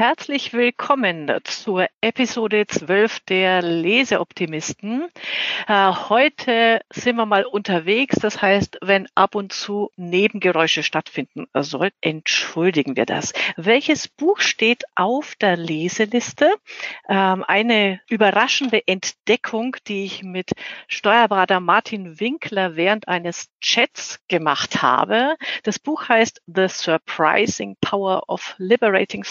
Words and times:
Herzlich 0.00 0.54
willkommen 0.54 1.30
zur 1.44 1.86
Episode 2.00 2.66
12 2.66 3.20
der 3.20 3.60
Leseoptimisten. 3.60 5.10
Äh, 5.68 5.92
heute 6.08 6.80
sind 6.90 7.16
wir 7.16 7.26
mal 7.26 7.44
unterwegs, 7.44 8.16
das 8.18 8.40
heißt, 8.40 8.78
wenn 8.80 9.08
ab 9.14 9.34
und 9.34 9.52
zu 9.52 9.90
Nebengeräusche 9.96 10.82
stattfinden 10.84 11.48
sollten, 11.54 11.98
entschuldigen 12.00 12.96
wir 12.96 13.04
das. 13.04 13.34
Welches 13.58 14.08
Buch 14.08 14.40
steht 14.40 14.84
auf 14.94 15.34
der 15.34 15.58
Leseliste? 15.58 16.50
Ähm, 17.06 17.44
eine 17.46 18.00
überraschende 18.08 18.80
Entdeckung, 18.86 19.76
die 19.86 20.04
ich 20.04 20.22
mit 20.22 20.52
Steuerberater 20.88 21.60
Martin 21.60 22.18
Winkler 22.18 22.74
während 22.74 23.06
eines 23.06 23.50
Chats 23.60 24.18
gemacht 24.28 24.80
habe. 24.80 25.36
Das 25.62 25.78
Buch 25.78 26.08
heißt 26.08 26.40
The 26.46 26.68
Surprising 26.68 27.76
Power 27.82 28.22
of 28.28 28.54
Liberating 28.56 29.24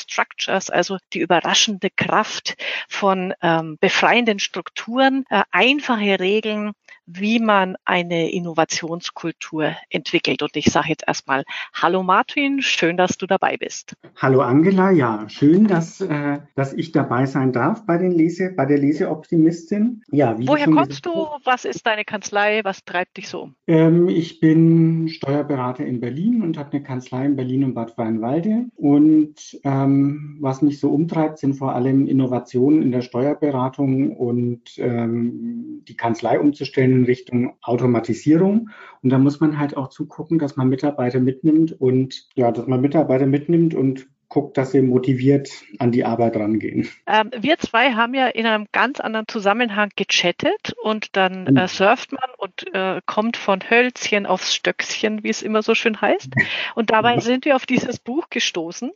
Structures, 0.60 0.70
also 0.70 0.98
die 1.14 1.20
überraschende 1.20 1.90
Kraft 1.90 2.56
von 2.88 3.34
ähm, 3.42 3.78
befreienden 3.80 4.40
Strukturen, 4.40 5.26
äh, 5.30 5.44
einfache 5.52 6.20
Regeln, 6.20 6.74
wie 7.12 7.40
man 7.40 7.76
eine 7.86 8.32
Innovationskultur 8.32 9.76
entwickelt. 9.90 10.44
Und 10.44 10.56
ich 10.56 10.66
sage 10.66 10.90
jetzt 10.90 11.04
erstmal 11.08 11.44
Hallo 11.74 12.04
Martin, 12.04 12.62
schön, 12.62 12.98
dass 12.98 13.18
du 13.18 13.26
dabei 13.26 13.58
bist. 13.58 13.96
Hallo 14.16 14.42
Angela, 14.42 14.92
ja, 14.92 15.28
schön, 15.28 15.68
dass, 15.68 16.02
äh, 16.02 16.40
dass 16.56 16.74
ich 16.74 16.92
dabei 16.92 17.26
sein 17.26 17.52
darf 17.52 17.86
bei, 17.86 17.98
den 17.98 18.12
Lese, 18.12 18.52
bei 18.56 18.66
der 18.66 18.78
Leseoptimistin. 18.78 20.04
Ja, 20.12 20.36
Woher 20.38 20.68
kommst 20.68 21.06
du? 21.06 21.28
Was 21.44 21.66
ist 21.66 21.88
deine 21.88 22.06
Kanzlei? 22.06 22.62
Was 22.64 22.84
treibt 22.86 23.18
dich 23.18 23.28
so 23.28 23.42
um? 23.42 23.56
Ähm, 23.68 24.08
ich 24.08 24.40
bin 24.40 25.08
Steuerberater 25.08 25.86
in 25.86 26.00
Berlin 26.00 26.44
und 26.44 26.58
habe 26.58 26.74
eine 26.74 26.84
Kanzlei 26.84 27.26
in 27.26 27.36
Berlin 27.36 27.64
und 27.64 27.74
Bad 27.74 27.98
Weinwalde. 27.98 28.66
Und 28.76 29.60
ähm, 29.64 30.38
was 30.40 30.62
mich 30.62 30.80
so 30.80 30.92
umtreibt, 30.92 31.40
sind 31.40 31.56
vor 31.56 31.74
allem 31.74 32.08
Innovationen 32.08 32.84
in 32.84 32.92
der 32.92 33.02
Steuerberatung 33.02 34.16
und 34.16 34.78
ähm, 34.78 35.84
die 35.88 35.96
Kanzlei 35.96 36.40
umzustellen 36.40 36.99
in 37.00 37.06
Richtung 37.06 37.58
Automatisierung. 37.62 38.70
Und 39.02 39.10
da 39.10 39.18
muss 39.18 39.40
man 39.40 39.58
halt 39.58 39.78
auch 39.78 39.90
zugucken, 39.90 40.40
dass 40.40 40.56
man 40.56 40.70
Mitarbeiter 40.70 41.20
mitnimmt 41.20 41.72
und 41.80 42.28
ja, 42.36 42.52
dass 42.52 42.68
man 42.68 42.82
Mitarbeiter 42.82 43.26
mitnimmt 43.26 43.74
und 43.74 44.08
guckt, 44.30 44.58
dass 44.58 44.72
sie 44.72 44.82
motiviert 44.82 45.50
an 45.80 45.92
die 45.92 46.06
Arbeit 46.06 46.36
rangehen. 46.36 46.88
Ähm, 47.08 47.32
wir 47.36 47.58
zwei 47.58 47.94
haben 47.94 48.14
ja 48.14 48.28
in 48.28 48.46
einem 48.46 48.68
ganz 48.72 49.00
anderen 49.00 49.28
Zusammenhang 49.28 49.90
gechattet 49.96 50.76
und 50.84 51.16
dann 51.18 51.46
mhm. 51.46 51.58
äh, 51.58 51.68
surft 51.68 52.12
man 52.12 52.30
und 52.38 52.74
äh, 52.74 53.02
kommt 53.08 53.38
von 53.38 53.60
Hölzchen 53.68 54.28
aufs 54.28 54.54
Stöckchen, 54.54 55.24
wie 55.24 55.30
es 55.30 55.42
immer 55.42 55.64
so 55.64 55.74
schön 55.74 56.00
heißt. 56.00 56.30
Und 56.76 56.92
dabei 56.92 57.16
ja. 57.16 57.22
sind 57.22 57.46
wir 57.46 57.56
auf 57.56 57.66
dieses 57.66 57.98
Buch 58.00 58.30
gestoßen. 58.30 58.92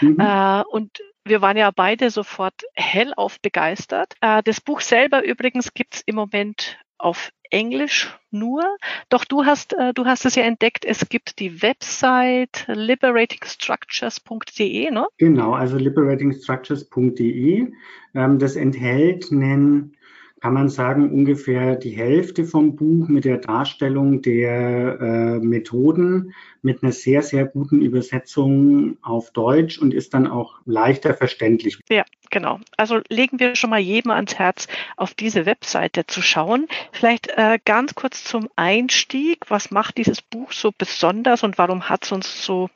Mhm. 0.00 0.16
Äh, 0.18 0.62
und 0.70 0.98
wir 1.24 1.42
waren 1.42 1.56
ja 1.56 1.70
beide 1.70 2.10
sofort 2.10 2.62
hellauf 2.74 3.40
begeistert. 3.40 4.14
Äh, 4.20 4.42
das 4.42 4.60
Buch 4.60 4.80
selber 4.80 5.22
übrigens 5.22 5.74
gibt 5.74 5.96
es 5.96 6.02
im 6.06 6.16
Moment 6.16 6.78
auf 6.98 7.32
Englisch 7.50 8.14
nur. 8.30 8.62
Doch 9.08 9.24
du 9.24 9.46
hast, 9.46 9.72
äh, 9.72 9.94
du 9.94 10.04
hast 10.04 10.26
es 10.26 10.34
ja 10.34 10.42
entdeckt, 10.42 10.84
es 10.84 11.08
gibt 11.08 11.38
die 11.38 11.62
Website 11.62 12.66
liberatingstructures.de, 12.68 14.90
ne? 14.90 15.06
Genau, 15.16 15.52
also 15.52 15.78
liberatingstructures.de. 15.78 17.72
Ähm, 18.14 18.38
das 18.38 18.56
enthält 18.56 19.32
einen 19.32 19.94
kann 20.40 20.54
man 20.54 20.68
sagen, 20.68 21.10
ungefähr 21.10 21.76
die 21.76 21.90
Hälfte 21.90 22.44
vom 22.44 22.76
Buch 22.76 23.08
mit 23.08 23.24
der 23.24 23.38
Darstellung 23.38 24.22
der 24.22 25.00
äh, 25.00 25.38
Methoden 25.40 26.34
mit 26.62 26.82
einer 26.82 26.92
sehr, 26.92 27.22
sehr 27.22 27.44
guten 27.44 27.82
Übersetzung 27.82 28.98
auf 29.02 29.32
Deutsch 29.32 29.78
und 29.78 29.92
ist 29.92 30.14
dann 30.14 30.26
auch 30.26 30.60
leichter 30.64 31.14
verständlich. 31.14 31.78
Ja, 31.88 32.04
genau. 32.30 32.60
Also 32.76 33.00
legen 33.08 33.38
wir 33.38 33.56
schon 33.56 33.70
mal 33.70 33.78
jedem 33.78 34.10
ans 34.10 34.38
Herz, 34.38 34.68
auf 34.96 35.14
diese 35.14 35.46
Webseite 35.46 36.06
zu 36.06 36.22
schauen. 36.22 36.68
Vielleicht 36.92 37.28
äh, 37.28 37.58
ganz 37.64 37.94
kurz 37.94 38.24
zum 38.24 38.48
Einstieg. 38.56 39.44
Was 39.48 39.70
macht 39.70 39.98
dieses 39.98 40.22
Buch 40.22 40.52
so 40.52 40.72
besonders 40.76 41.42
und 41.42 41.58
warum 41.58 41.88
hat 41.88 42.04
es 42.04 42.12
uns 42.12 42.44
so 42.44 42.70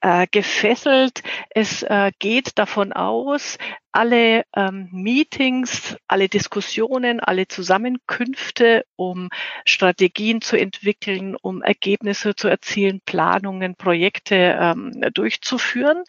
äh, 0.00 0.26
gefesselt? 0.30 1.22
Es 1.50 1.82
äh, 1.82 2.12
geht 2.18 2.58
davon 2.58 2.92
aus, 2.92 3.58
alle 3.98 4.44
ähm, 4.54 4.88
Meetings, 4.92 5.96
alle 6.06 6.28
Diskussionen, 6.28 7.18
alle 7.18 7.48
Zusammenkünfte, 7.48 8.84
um 8.94 9.28
Strategien 9.64 10.40
zu 10.40 10.56
entwickeln, 10.56 11.34
um 11.34 11.62
Ergebnisse 11.62 12.36
zu 12.36 12.46
erzielen, 12.46 13.00
Planungen, 13.04 13.74
Projekte 13.74 14.56
ähm, 14.60 14.92
durchzuführen, 15.14 16.04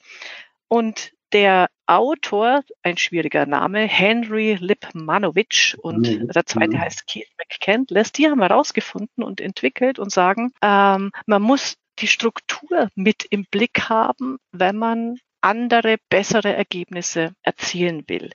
Und 0.67 1.13
der 1.33 1.69
Autor, 1.85 2.63
ein 2.81 2.97
schwieriger 2.97 3.45
Name, 3.45 3.81
Henry 3.81 4.57
Lipmanowitsch 4.59 5.75
und 5.75 6.07
mhm. 6.07 6.27
der 6.29 6.45
zweite 6.45 6.79
heißt 6.79 7.05
Keith 7.07 7.27
McCandless, 7.37 8.11
die 8.11 8.27
haben 8.27 8.41
herausgefunden 8.41 9.23
und 9.23 9.41
entwickelt 9.41 9.99
und 9.99 10.11
sagen, 10.11 10.53
ähm, 10.61 11.11
man 11.25 11.41
muss 11.41 11.75
die 11.99 12.07
Struktur 12.07 12.89
mit 12.95 13.25
im 13.29 13.45
Blick 13.45 13.89
haben, 13.89 14.37
wenn 14.51 14.77
man 14.77 15.17
andere, 15.41 15.97
bessere 16.09 16.55
Ergebnisse 16.55 17.33
erzielen 17.43 18.03
will. 18.07 18.31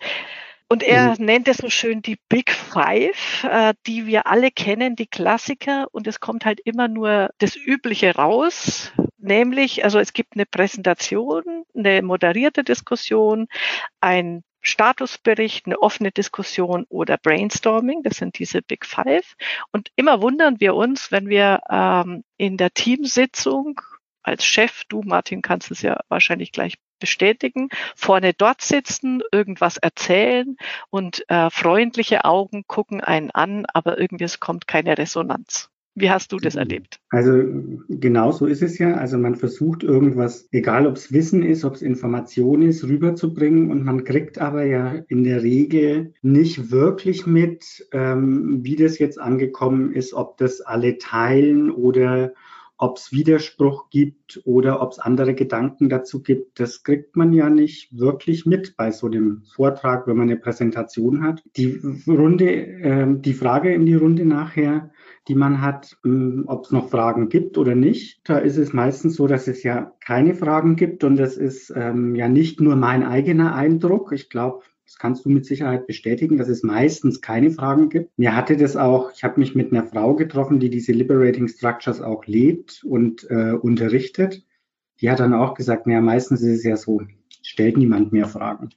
Und 0.73 0.85
er 0.85 1.19
mhm. 1.19 1.25
nennt 1.25 1.49
es 1.49 1.57
so 1.57 1.69
schön 1.69 2.01
die 2.01 2.17
Big 2.29 2.53
Five, 2.53 3.43
äh, 3.43 3.75
die 3.89 4.07
wir 4.07 4.29
alle 4.29 4.53
kennen, 4.53 4.95
die 4.95 5.09
Klassiker. 5.09 5.89
Und 5.91 6.07
es 6.07 6.21
kommt 6.21 6.45
halt 6.45 6.61
immer 6.61 6.87
nur 6.87 7.31
das 7.39 7.57
Übliche 7.57 8.15
raus. 8.15 8.93
Nämlich, 9.19 9.83
also 9.83 9.99
es 9.99 10.13
gibt 10.13 10.35
eine 10.35 10.47
Präsentation, 10.47 11.65
eine 11.75 12.03
moderierte 12.03 12.63
Diskussion, 12.63 13.49
ein 14.01 14.45
Statusbericht, 14.63 15.67
eine 15.67 15.81
offene 15.81 16.13
Diskussion 16.13 16.87
oder 16.89 17.19
Brainstorming. 17.19 18.05
Das 18.05 18.19
sind 18.19 18.39
diese 18.39 18.63
Big 18.63 18.87
Five. 18.87 19.35
Und 19.73 19.89
immer 19.97 20.23
wundern 20.23 20.61
wir 20.61 20.77
uns, 20.77 21.11
wenn 21.11 21.29
wir 21.29 21.63
ähm, 21.69 22.23
in 22.37 22.57
der 22.57 22.71
Teamsitzung 22.71 23.81
als 24.23 24.45
Chef, 24.45 24.85
du 24.89 25.03
Martin 25.03 25.43
kannst 25.43 25.73
es 25.73 25.83
ja 25.83 25.99
wahrscheinlich 26.09 26.53
gleich 26.53 26.77
bestätigen, 27.01 27.69
vorne 27.97 28.33
dort 28.33 28.61
sitzen, 28.61 29.23
irgendwas 29.33 29.77
erzählen 29.79 30.57
und 30.91 31.25
äh, 31.29 31.51
freundliche 31.51 32.25
Augen 32.25 32.65
gucken 32.67 33.01
einen 33.01 33.31
an, 33.33 33.67
aber 33.73 33.99
irgendwie 33.99 34.25
es 34.25 34.39
kommt 34.39 34.69
keine 34.69 34.97
Resonanz. 34.97 35.71
Wie 35.97 36.11
hast 36.11 36.33
du 36.33 36.39
das 36.39 36.55
erlebt? 36.55 37.01
Also 37.11 37.43
genau 37.89 38.31
so 38.31 38.47
ist 38.47 38.63
es 38.63 38.79
ja. 38.79 38.95
Also 38.95 39.19
man 39.19 39.35
versucht 39.35 39.83
irgendwas, 39.83 40.49
egal 40.53 40.87
ob 40.87 40.97
es 40.97 41.13
Wissen 41.13 41.43
ist, 41.43 41.65
ob 41.65 41.75
es 41.75 41.83
Information 41.83 42.63
ist, 42.63 42.85
rüberzubringen 42.85 43.71
und 43.71 43.85
man 43.85 44.05
kriegt 44.05 44.39
aber 44.39 44.65
ja 44.65 44.95
in 45.09 45.25
der 45.25 45.43
Regel 45.43 46.15
nicht 46.23 46.71
wirklich 46.71 47.27
mit, 47.27 47.87
ähm, 47.93 48.61
wie 48.63 48.77
das 48.77 48.99
jetzt 48.99 49.21
angekommen 49.21 49.93
ist, 49.93 50.15
ob 50.15 50.37
das 50.39 50.61
alle 50.61 50.97
teilen 50.99 51.71
oder 51.71 52.33
ob 52.81 52.97
es 52.97 53.13
Widerspruch 53.13 53.91
gibt 53.91 54.41
oder 54.45 54.81
ob 54.81 54.93
es 54.93 54.99
andere 54.99 55.35
Gedanken 55.35 55.91
dazu 55.91 56.23
gibt, 56.23 56.59
das 56.59 56.83
kriegt 56.83 57.15
man 57.15 57.35
ja 57.35 57.51
nicht 57.51 57.97
wirklich 57.97 58.47
mit 58.47 58.75
bei 58.77 58.91
so 58.91 59.07
einem 59.07 59.43
Vortrag, 59.55 60.07
wenn 60.07 60.17
man 60.17 60.31
eine 60.31 60.39
Präsentation 60.39 61.23
hat. 61.23 61.43
Die 61.57 61.79
Runde, 62.07 62.51
äh, 62.51 63.07
die 63.09 63.35
Frage 63.35 63.75
in 63.75 63.85
die 63.85 63.95
Runde 63.95 64.25
nachher, 64.25 64.91
die 65.29 65.35
man 65.35 65.61
hat, 65.61 65.99
äh, 66.07 66.41
ob 66.47 66.65
es 66.65 66.73
noch 66.73 66.89
Fragen 66.89 67.29
gibt 67.29 67.59
oder 67.59 67.75
nicht. 67.75 68.23
Da 68.25 68.39
ist 68.39 68.57
es 68.57 68.73
meistens 68.73 69.15
so, 69.17 69.27
dass 69.27 69.47
es 69.47 69.63
ja 69.63 69.93
keine 70.01 70.35
Fragen 70.35 70.77
gibt 70.77 71.05
und 71.05 71.17
das 71.17 71.37
ist 71.37 71.71
ähm, 71.77 72.15
ja 72.15 72.29
nicht 72.29 72.63
nur 72.63 72.77
mein 72.77 73.03
eigener 73.03 73.55
Eindruck. 73.55 74.13
Ich 74.13 74.31
glaube, 74.31 74.63
das 74.91 74.99
kannst 74.99 75.25
du 75.25 75.29
mit 75.29 75.47
Sicherheit 75.47 75.87
bestätigen, 75.87 76.37
dass 76.37 76.49
es 76.49 76.65
meistens 76.65 77.21
keine 77.21 77.53
Fragen 77.53 77.91
gibt. 77.91 78.19
Mir 78.19 78.35
hatte 78.35 78.57
das 78.57 78.75
auch, 78.75 79.13
ich 79.13 79.23
habe 79.23 79.39
mich 79.39 79.55
mit 79.55 79.73
einer 79.73 79.87
Frau 79.87 80.17
getroffen, 80.17 80.59
die 80.59 80.69
diese 80.69 80.91
Liberating 80.91 81.47
Structures 81.47 82.01
auch 82.01 82.27
lebt 82.27 82.83
und 82.83 83.25
äh, 83.31 83.53
unterrichtet. 83.53 84.45
Die 85.01 85.09
hat 85.09 85.21
dann 85.21 85.33
auch 85.33 85.55
gesagt, 85.55 85.87
naja, 85.87 86.01
meistens 86.01 86.43
ist 86.43 86.59
es 86.59 86.65
ja 86.65 86.77
so, 86.77 87.03
stellt 87.41 87.77
niemand 87.77 88.11
mehr 88.11 88.27
Fragen. 88.27 88.71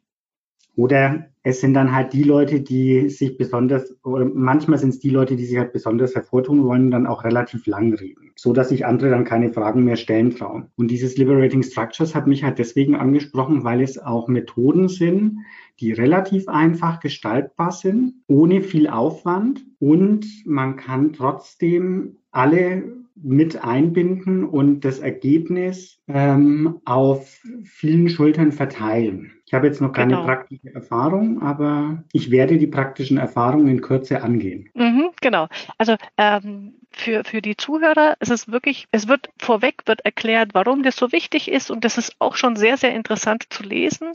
Oder 0.76 1.33
es 1.46 1.60
sind 1.60 1.74
dann 1.74 1.94
halt 1.94 2.14
die 2.14 2.24
Leute, 2.24 2.62
die 2.62 3.10
sich 3.10 3.38
besonders, 3.38 3.96
oder 4.04 4.26
manchmal 4.26 4.80
sind 4.80 4.90
es 4.90 5.00
die 5.00 5.10
Leute, 5.10 5.36
die 5.36 5.46
sich 5.46 5.58
halt 5.58 5.74
besonders 5.74 6.16
hervortun 6.16 6.64
wollen, 6.64 6.90
dann 6.90 7.06
auch 7.06 7.26
relativ 7.26 7.66
lang 7.68 7.94
reden, 7.94 8.32
so 8.36 8.54
dass 8.54 8.70
sich 8.70 8.86
andere 8.86 9.10
dann 9.10 9.26
keine 9.26 9.52
Fragen 9.52 9.84
mehr 9.84 9.98
stellen 9.98 10.32
trauen. 10.32 10.70
Und 10.78 10.90
dieses 10.90 11.18
Liberating 11.18 11.62
Structures 11.62 12.16
hat 12.16 12.28
mich 12.28 12.46
halt 12.46 12.60
deswegen 12.60 12.96
angesprochen, 12.96 13.66
weil 13.66 13.82
es 13.82 14.00
auch 14.00 14.30
Methoden 14.30 14.88
sind, 14.88 15.40
die 15.82 15.92
relativ 15.92 16.48
einfach 16.48 17.02
gestaltbar 17.02 17.74
sind, 17.74 18.14
ohne 18.28 18.62
viel 18.62 18.88
Aufwand 18.88 19.66
und 19.80 20.26
man 20.46 20.78
kann 20.78 21.12
trotzdem 21.12 22.18
alle 22.32 22.84
mit 23.16 23.64
einbinden 23.64 24.44
und 24.44 24.82
das 24.82 25.00
Ergebnis 25.00 26.00
ähm, 26.08 26.80
auf 26.86 27.42
vielen 27.64 28.10
Schultern 28.10 28.52
verteilen. 28.52 29.32
Ich 29.46 29.54
habe 29.54 29.68
jetzt 29.68 29.82
noch 29.82 29.92
keine 29.92 30.14
genau. 30.14 30.26
praktische 30.26 30.74
Erfahrung, 30.74 31.33
aber 31.42 32.04
ich 32.12 32.32
werde 32.32 32.58
die 32.58 32.68
praktischen 32.68 33.18
Erfahrungen 33.18 33.68
in 33.68 33.82
Kürze 33.82 34.22
angehen. 34.22 34.70
Mhm, 34.74 35.10
genau. 35.22 35.48
Also 35.78 35.96
ähm, 36.18 36.76
für, 36.96 37.24
für 37.24 37.42
die 37.42 37.58
Zuhörer 37.58 38.16
ist 38.20 38.32
es 38.32 38.48
wirklich, 38.48 38.88
es 38.92 39.08
wird 39.08 39.30
vorweg 39.38 39.84
wird 39.86 40.02
erklärt, 40.02 40.52
warum 40.54 40.84
das 40.84 40.96
so 40.96 41.12
wichtig 41.12 41.50
ist 41.50 41.72
und 41.72 41.84
das 41.84 41.98
ist 41.98 42.16
auch 42.20 42.36
schon 42.36 42.56
sehr, 42.56 42.78
sehr 42.78 42.94
interessant 42.94 43.46
zu 43.50 43.64
lesen. 43.64 44.12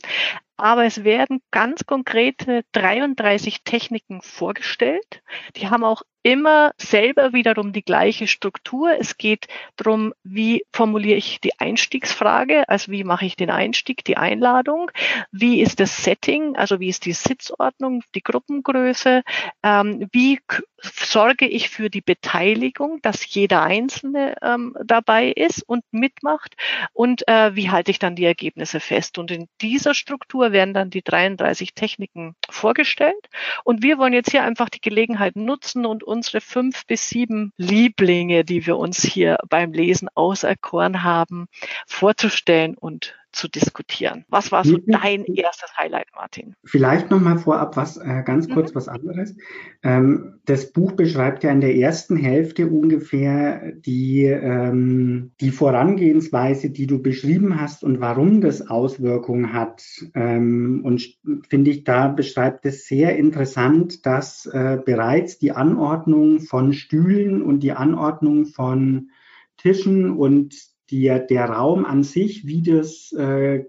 Aber 0.61 0.85
es 0.85 1.05
werden 1.05 1.41
ganz 1.53 1.87
konkrete 1.87 2.65
33 2.73 3.63
Techniken 3.63 4.23
vorgestellt. 4.23 5.23
Die 5.55 5.69
haben 5.71 5.85
auch 5.85 6.03
immer 6.25 6.73
selber 6.79 7.33
wiederum 7.33 7.73
die 7.73 7.85
gleiche 7.85 8.27
Struktur. 8.27 8.91
Es 8.99 9.17
geht 9.17 9.47
darum, 9.77 10.13
wie 10.25 10.65
formuliere 10.73 11.17
ich 11.17 11.41
die 11.41 11.59
Einstiegsfrage, 11.59 12.69
also 12.69 12.91
wie 12.91 13.05
mache 13.05 13.25
ich 13.25 13.37
den 13.37 13.51
Einstieg, 13.51 14.05
die 14.05 14.17
Einladung, 14.17 14.91
wie 15.31 15.63
ist 15.63 15.79
das 15.79 16.03
Setting, 16.03 16.57
also 16.57 16.81
wie 16.81 16.89
ist 16.89 17.07
die 17.07 17.13
Sitzordnung, 17.13 18.03
die 18.17 18.23
Gruppengröße, 18.23 19.23
ähm, 19.63 20.09
wie 20.13 20.41
sorge 20.83 21.47
ich 21.47 21.71
für 21.71 21.89
die 21.89 22.03
Beteiligung, 22.03 22.68
dass 23.03 23.27
jeder 23.35 23.63
Einzelne 23.63 24.37
ähm, 24.43 24.77
dabei 24.85 25.29
ist 25.29 25.63
und 25.63 25.85
mitmacht 25.91 26.57
und 26.93 27.27
äh, 27.29 27.55
wie 27.55 27.71
halte 27.71 27.91
ich 27.91 27.99
dann 27.99 28.17
die 28.17 28.25
Ergebnisse 28.25 28.81
fest. 28.81 29.19
Und 29.19 29.31
in 29.31 29.49
dieser 29.61 29.95
Struktur 29.95 30.53
werden 30.53 30.75
dann 30.75 30.91
die 30.91 31.03
33 31.03 31.75
Techniken 31.75 32.35
vorgestellt 32.51 33.29
und 33.65 33.83
wir 33.83 33.99
wollen 33.99 34.13
jetzt 34.13 34.31
hier 34.31 34.43
einfach 34.43 34.69
die 34.69 34.81
Gelegenheit 34.81 35.37
nutzen 35.37 35.87
und 35.87 36.03
unsere 36.05 36.41
fünf 36.41 36.87
bis 36.87 37.09
sieben 37.09 37.53
Lieblinge, 37.57 38.45
die 38.45 38.67
wir 38.67 38.77
uns 38.77 39.03
hier 39.03 39.39
beim 39.49 39.73
Lesen 39.73 40.09
auserkoren 40.15 41.03
haben, 41.03 41.47
vorzustellen 41.87 42.77
und 42.77 43.15
zu 43.33 43.49
diskutieren. 43.49 44.25
Was 44.29 44.53
war 44.53 44.65
so 44.65 44.79
dein 44.79 45.25
erstes 45.25 45.77
Highlight, 45.77 46.09
Martin? 46.15 46.55
Vielleicht 46.65 47.11
noch 47.11 47.21
mal 47.21 47.39
vorab 47.39 47.77
was 47.77 47.97
äh, 47.97 48.23
ganz 48.25 48.49
mhm. 48.49 48.55
kurz 48.55 48.71
mhm. 48.71 48.75
was 48.77 48.89
anderes. 48.89 49.37
Ähm, 49.83 50.41
das 50.47 50.73
Buch 50.73 50.93
beschreibt 50.93 51.45
ja 51.45 51.51
in 51.51 51.61
der 51.61 51.77
ersten 51.77 52.17
Hälfte 52.17 52.67
ungefähr 52.69 53.73
die 53.73 54.25
ähm, 54.25 55.33
die 55.41 55.51
Vorangehensweise, 55.51 56.71
die 56.71 56.87
du 56.87 57.03
beschrieben 57.03 57.61
hast 57.61 57.85
und 57.85 58.01
warum 58.01 58.41
das 58.41 58.67
Auswirkungen 58.69 59.53
hat. 59.53 59.83
Ähm, 60.15 60.81
und 60.85 61.19
finde 61.49 61.71
ich, 61.71 61.85
da 61.85 62.09
beschreibt 62.09 62.65
es 62.67 62.87
sehr 62.87 63.17
interessant, 63.17 64.07
dass 64.07 64.47
äh, 64.47 64.79
bereits 64.85 65.39
die 65.39 65.53
Anordnung 65.53 66.41
von 66.41 66.73
Stühlen 66.73 67.43
und 67.43 67.61
die 67.61 67.73
Anordnung 67.73 68.47
von 68.47 69.11
Tischen 69.59 70.17
und 70.17 70.55
die, 70.91 71.05
der 71.29 71.45
Raum 71.47 71.85
an 71.85 72.03
sich, 72.03 72.47
wie 72.47 72.63
das 72.63 73.13
äh, 73.13 73.65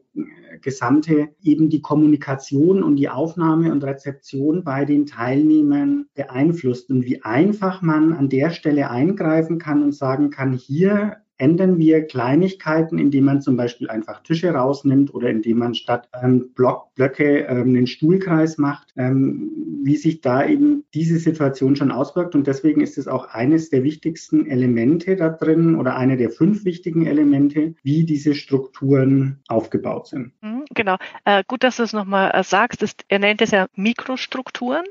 Gesamte 0.62 1.30
eben 1.42 1.70
die 1.70 1.82
Kommunikation 1.82 2.84
und 2.84 2.96
die 2.96 3.10
Aufnahme 3.10 3.72
und 3.72 3.84
Rezeption 3.84 4.64
bei 4.64 4.86
den 4.86 5.06
Teilnehmern 5.06 6.06
beeinflusst. 6.14 6.90
Und 6.90 7.06
wie 7.06 7.24
einfach 7.24 7.82
man 7.82 8.14
an 8.14 8.30
der 8.30 8.52
Stelle 8.52 8.90
eingreifen 8.90 9.58
kann 9.60 9.84
und 9.84 9.94
sagen 9.94 10.30
kann, 10.30 10.54
hier 10.54 11.18
ändern 11.40 11.80
wir 11.80 12.06
Kleinigkeiten, 12.06 13.00
indem 13.00 13.26
man 13.26 13.42
zum 13.42 13.58
Beispiel 13.58 13.90
einfach 13.90 14.22
Tische 14.22 14.52
rausnimmt 14.52 15.14
oder 15.14 15.30
indem 15.30 15.58
man 15.58 15.74
statt 15.74 16.10
ähm, 16.22 16.52
Block, 16.54 16.94
Blöcke 16.96 17.46
ähm, 17.48 17.70
einen 17.70 17.88
Stuhlkreis 17.88 18.58
macht, 18.58 18.94
ähm, 18.98 19.50
wie 19.84 19.96
sich 19.96 20.22
da 20.22 20.46
eben 20.46 20.84
diese 20.94 21.18
Situation 21.18 21.76
schon 21.76 21.92
auswirkt. 21.92 22.36
Und 22.36 22.46
deswegen 22.46 22.82
ist 22.82 22.98
es 22.98 23.08
auch 23.08 23.30
eines 23.30 23.70
der 23.70 23.84
wichtigsten 23.84 24.46
Elemente 24.46 25.16
da 25.16 25.30
drin 25.30 25.76
oder 25.76 25.96
eine 25.96 26.18
der 26.18 26.30
fünf 26.30 26.66
wichtigen 26.66 27.06
Elemente, 27.06 27.74
wie 27.84 28.06
diese 28.06 28.36
Strukturen 28.36 29.40
aufgebaut 29.48 30.08
sind. 30.08 30.34
Mhm, 30.42 30.66
genau. 30.74 30.98
Äh, 31.24 31.44
gut, 31.48 31.64
dass 31.64 31.78
du 31.78 31.84
es 31.84 31.94
nochmal 31.94 32.32
äh, 32.34 32.44
sagst. 32.44 32.82
Das, 32.82 32.96
er 33.08 33.20
nennt 33.20 33.42
es 33.42 33.52
ja 33.52 33.68
Mikrostrukturen. 33.76 34.84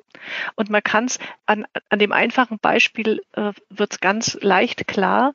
Und 0.56 0.70
man 0.70 0.82
kann 0.82 1.04
es 1.04 1.18
an, 1.46 1.66
an 1.90 1.98
dem 1.98 2.12
einfachen 2.12 2.58
Beispiel 2.58 3.20
äh, 3.32 3.52
wird 3.68 3.92
es 3.92 4.00
ganz 4.00 4.38
leicht 4.40 4.88
klar. 4.88 5.34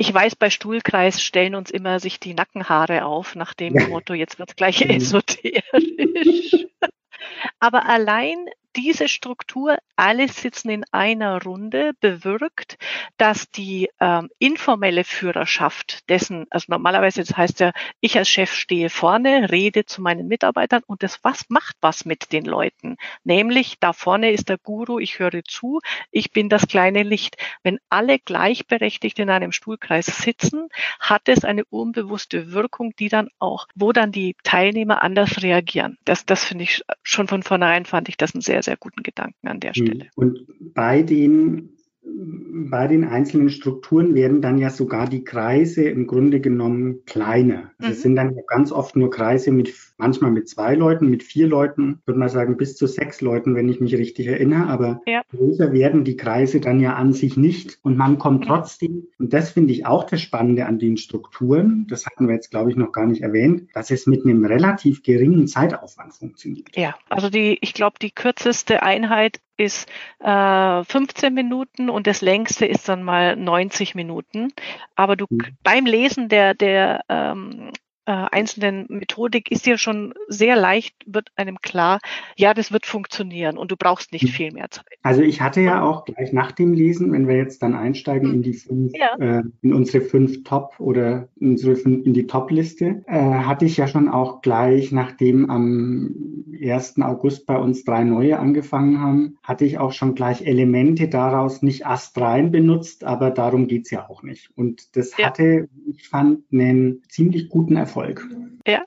Ich 0.00 0.14
weiß, 0.14 0.34
bei 0.34 0.48
Stuhlkreis 0.48 1.22
stellen 1.22 1.54
uns 1.54 1.70
immer 1.70 2.00
sich 2.00 2.18
die 2.18 2.32
Nackenhaare 2.32 3.04
auf, 3.04 3.34
nach 3.34 3.52
dem. 3.52 3.74
Motto, 3.90 4.14
jetzt 4.14 4.38
wird 4.38 4.48
es 4.48 4.56
gleich 4.56 4.82
mhm. 4.82 4.92
esoterisch. 4.92 6.66
Aber 7.60 7.84
allein 7.84 8.46
diese 8.76 9.08
Struktur, 9.08 9.78
alle 9.96 10.28
sitzen 10.28 10.70
in 10.70 10.84
einer 10.92 11.42
Runde, 11.42 11.92
bewirkt, 12.00 12.78
dass 13.16 13.50
die 13.50 13.90
ähm, 14.00 14.30
informelle 14.38 15.04
Führerschaft 15.04 16.08
dessen, 16.08 16.46
also 16.50 16.66
normalerweise 16.68 17.22
das 17.22 17.36
heißt 17.36 17.60
ja, 17.60 17.72
ich 18.00 18.16
als 18.16 18.28
Chef 18.28 18.52
stehe 18.52 18.90
vorne, 18.90 19.50
rede 19.50 19.84
zu 19.84 20.00
meinen 20.00 20.28
Mitarbeitern 20.28 20.82
und 20.86 21.02
das 21.02 21.20
was 21.22 21.46
macht 21.48 21.76
was 21.80 22.04
mit 22.04 22.32
den 22.32 22.44
Leuten. 22.44 22.96
Nämlich 23.24 23.78
da 23.80 23.92
vorne 23.92 24.30
ist 24.30 24.48
der 24.48 24.58
Guru, 24.58 24.98
ich 24.98 25.18
höre 25.18 25.44
zu, 25.44 25.80
ich 26.10 26.32
bin 26.32 26.48
das 26.48 26.66
kleine 26.66 27.02
Licht. 27.02 27.36
Wenn 27.62 27.78
alle 27.88 28.18
gleichberechtigt 28.18 29.18
in 29.18 29.30
einem 29.30 29.52
Stuhlkreis 29.52 30.06
sitzen, 30.06 30.68
hat 30.98 31.28
es 31.28 31.44
eine 31.44 31.64
unbewusste 31.64 32.52
Wirkung, 32.52 32.94
die 32.98 33.08
dann 33.08 33.28
auch, 33.38 33.66
wo 33.74 33.92
dann 33.92 34.12
die 34.12 34.36
Teilnehmer 34.42 35.02
anders 35.02 35.42
reagieren. 35.42 35.98
Das, 36.04 36.24
das 36.26 36.44
finde 36.44 36.64
ich 36.64 36.82
schon 37.02 37.28
von 37.28 37.42
vornherein 37.42 37.84
fand 37.84 38.08
ich 38.08 38.16
das 38.16 38.34
ein 38.34 38.40
sehr 38.40 38.59
sehr, 38.60 38.72
sehr 38.72 38.76
guten 38.76 39.02
Gedanken 39.02 39.48
an 39.48 39.60
der 39.60 39.72
hm. 39.72 39.86
Stelle. 39.86 40.10
Und 40.14 40.46
bei 40.74 41.02
den 41.02 41.70
bei 42.12 42.86
den 42.86 43.04
einzelnen 43.04 43.50
Strukturen 43.50 44.14
werden 44.14 44.42
dann 44.42 44.58
ja 44.58 44.70
sogar 44.70 45.08
die 45.08 45.24
Kreise 45.24 45.84
im 45.84 46.06
Grunde 46.06 46.40
genommen 46.40 47.04
kleiner. 47.06 47.70
Also 47.78 47.88
mhm. 47.88 47.92
Es 47.92 48.02
sind 48.02 48.16
dann 48.16 48.34
ja 48.34 48.42
ganz 48.46 48.72
oft 48.72 48.96
nur 48.96 49.10
Kreise 49.10 49.50
mit, 49.52 49.72
manchmal 49.96 50.30
mit 50.30 50.48
zwei 50.48 50.74
Leuten, 50.74 51.08
mit 51.08 51.22
vier 51.22 51.46
Leuten, 51.46 52.00
würde 52.04 52.18
man 52.18 52.28
sagen 52.28 52.56
bis 52.56 52.76
zu 52.76 52.86
sechs 52.86 53.20
Leuten, 53.20 53.54
wenn 53.54 53.68
ich 53.68 53.80
mich 53.80 53.94
richtig 53.94 54.26
erinnere. 54.26 54.66
Aber 54.66 55.00
ja. 55.06 55.22
größer 55.30 55.72
werden 55.72 56.04
die 56.04 56.16
Kreise 56.16 56.60
dann 56.60 56.80
ja 56.80 56.94
an 56.94 57.12
sich 57.12 57.36
nicht. 57.36 57.78
Und 57.82 57.96
man 57.96 58.18
kommt 58.18 58.40
mhm. 58.40 58.48
trotzdem, 58.48 59.06
und 59.18 59.32
das 59.32 59.50
finde 59.50 59.72
ich 59.72 59.86
auch 59.86 60.04
das 60.04 60.20
Spannende 60.20 60.66
an 60.66 60.78
den 60.78 60.96
Strukturen, 60.96 61.86
das 61.88 62.06
hatten 62.06 62.26
wir 62.26 62.34
jetzt, 62.34 62.50
glaube 62.50 62.70
ich, 62.70 62.76
noch 62.76 62.92
gar 62.92 63.06
nicht 63.06 63.22
erwähnt, 63.22 63.68
dass 63.74 63.90
es 63.90 64.06
mit 64.06 64.24
einem 64.24 64.44
relativ 64.44 65.02
geringen 65.02 65.46
Zeitaufwand 65.46 66.14
funktioniert. 66.14 66.68
Ja, 66.76 66.94
also 67.08 67.30
die, 67.30 67.58
ich 67.60 67.74
glaube, 67.74 67.96
die 68.00 68.10
kürzeste 68.10 68.82
Einheit 68.82 69.40
ist 69.60 69.88
äh, 70.20 70.84
15 70.84 71.34
Minuten 71.34 71.90
und 71.90 72.06
das 72.06 72.22
längste 72.22 72.66
ist 72.66 72.88
dann 72.88 73.02
mal 73.02 73.36
90 73.36 73.94
Minuten. 73.94 74.52
Aber 74.96 75.16
du 75.16 75.26
mhm. 75.28 75.56
beim 75.62 75.84
Lesen 75.86 76.28
der, 76.28 76.54
der 76.54 77.04
ähm, 77.08 77.70
äh, 78.10 78.26
einzelnen 78.32 78.86
Methodik 78.88 79.52
ist 79.52 79.66
dir 79.66 79.78
schon 79.78 80.14
sehr 80.26 80.56
leicht, 80.56 80.96
wird 81.06 81.30
einem 81.36 81.58
klar, 81.60 82.00
ja, 82.36 82.54
das 82.54 82.72
wird 82.72 82.84
funktionieren 82.84 83.56
und 83.56 83.70
du 83.70 83.76
brauchst 83.76 84.12
nicht 84.12 84.24
hm. 84.24 84.30
viel 84.30 84.52
mehr 84.52 84.68
Zeit. 84.68 84.84
Also 85.04 85.22
ich 85.22 85.40
hatte 85.40 85.60
ja 85.60 85.82
auch 85.82 86.04
gleich 86.04 86.32
nach 86.32 86.50
dem 86.50 86.72
Lesen, 86.72 87.12
wenn 87.12 87.28
wir 87.28 87.36
jetzt 87.36 87.62
dann 87.62 87.72
einsteigen 87.72 88.34
in 88.34 88.42
die 88.42 88.54
fünf, 88.54 88.92
ja. 88.96 89.14
äh, 89.20 89.44
in 89.62 89.72
unsere 89.72 90.04
fünf 90.04 90.42
Top 90.42 90.74
oder 90.80 91.28
unsere 91.40 91.76
fünf, 91.76 92.04
in 92.04 92.12
die 92.12 92.26
Top-Liste, 92.26 93.04
äh, 93.06 93.20
hatte 93.20 93.64
ich 93.64 93.76
ja 93.76 93.86
schon 93.86 94.08
auch 94.08 94.42
gleich, 94.42 94.90
nachdem 94.90 95.48
am 95.48 96.44
1. 96.60 97.00
August 97.02 97.46
bei 97.46 97.56
uns 97.56 97.84
drei 97.84 98.02
neue 98.02 98.40
angefangen 98.40 99.00
haben, 99.00 99.38
hatte 99.44 99.64
ich 99.64 99.78
auch 99.78 99.92
schon 99.92 100.16
gleich 100.16 100.44
Elemente 100.44 101.06
daraus 101.06 101.62
nicht 101.62 101.86
astrein 101.86 102.50
benutzt, 102.50 103.04
aber 103.04 103.30
darum 103.30 103.68
geht's 103.68 103.92
ja 103.92 104.08
auch 104.08 104.24
nicht. 104.24 104.50
Und 104.56 104.96
das 104.96 105.16
ja. 105.16 105.26
hatte, 105.26 105.68
ich 105.86 106.08
fand, 106.08 106.40
einen 106.52 107.02
ziemlich 107.08 107.48
guten 107.48 107.76
Erfolg. 107.76 107.99
Erfolg. 108.00 108.26
Ja, 108.66 108.82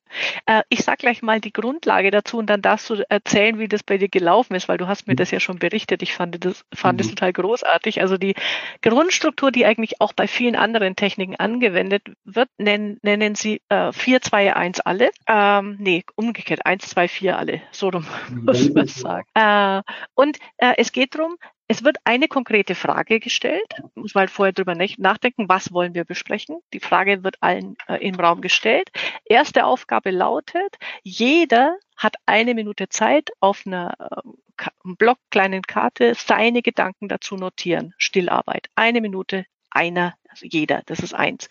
äh, 0.45 0.61
ich 0.69 0.83
sag 0.83 0.99
gleich 0.99 1.23
mal 1.23 1.41
die 1.41 1.51
Grundlage 1.51 2.11
dazu 2.11 2.37
und 2.37 2.47
dann 2.47 2.61
darfst 2.61 2.89
du 2.89 3.03
erzählen, 3.09 3.57
wie 3.57 3.67
das 3.67 3.81
bei 3.81 3.97
dir 3.97 4.07
gelaufen 4.07 4.53
ist, 4.53 4.69
weil 4.69 4.77
du 4.77 4.87
hast 4.87 5.07
mir 5.07 5.15
das 5.15 5.31
ja 5.31 5.39
schon 5.39 5.57
berichtet. 5.57 6.03
Ich 6.03 6.13
fand 6.13 6.45
das, 6.45 6.63
fand 6.73 6.97
mhm. 6.97 6.97
das 6.99 7.07
total 7.09 7.33
großartig. 7.33 8.01
Also 8.01 8.17
die 8.17 8.35
Grundstruktur, 8.81 9.51
die 9.51 9.65
eigentlich 9.65 9.99
auch 9.99 10.13
bei 10.13 10.27
vielen 10.27 10.55
anderen 10.55 10.95
Techniken 10.95 11.35
angewendet 11.35 12.03
wird, 12.23 12.49
nennen, 12.57 12.99
nennen 13.01 13.33
sie 13.33 13.61
äh, 13.69 13.91
4, 13.91 14.21
2, 14.21 14.55
1 14.55 14.79
alle. 14.81 15.09
Ähm, 15.27 15.77
nee, 15.79 16.03
umgekehrt, 16.15 16.65
1, 16.65 16.89
2, 16.89 17.07
4 17.07 17.37
alle. 17.37 17.61
So 17.71 17.89
rum 17.89 18.05
muss 18.43 18.71
man 18.73 18.87
sagen. 18.87 19.27
Äh, 19.33 19.81
und 20.13 20.37
äh, 20.57 20.73
es 20.77 20.91
geht 20.91 21.15
darum, 21.15 21.37
es 21.73 21.83
wird 21.83 21.97
eine 22.03 22.27
konkrete 22.27 22.75
Frage 22.75 23.19
gestellt, 23.19 23.81
muss 23.95 24.13
man 24.13 24.21
halt 24.21 24.29
vorher 24.29 24.53
drüber 24.53 24.75
nachdenken, 24.75 25.49
was 25.49 25.73
wollen 25.73 25.95
wir 25.95 26.05
besprechen. 26.05 26.59
Die 26.71 26.79
Frage 26.79 27.23
wird 27.23 27.37
allen 27.41 27.77
äh, 27.87 27.95
im 27.95 28.13
Raum 28.13 28.41
gestellt. 28.41 28.91
Erste 29.25 29.65
Aufgabe 29.65 30.11
lautet, 30.11 30.77
jeder 31.01 31.75
hat 31.97 32.15
eine 32.27 32.53
Minute 32.53 32.89
Zeit, 32.89 33.31
auf 33.39 33.63
einer 33.65 33.95
äh, 33.99 34.65
Block, 34.83 35.17
kleinen 35.31 35.63
Karte 35.63 36.13
seine 36.15 36.61
Gedanken 36.61 37.07
dazu 37.07 37.37
notieren. 37.37 37.95
Stillarbeit. 37.97 38.67
Eine 38.75 39.01
Minute, 39.01 39.47
einer, 39.71 40.13
also 40.29 40.45
jeder, 40.45 40.83
das 40.85 40.99
ist 40.99 41.15
eins. 41.15 41.49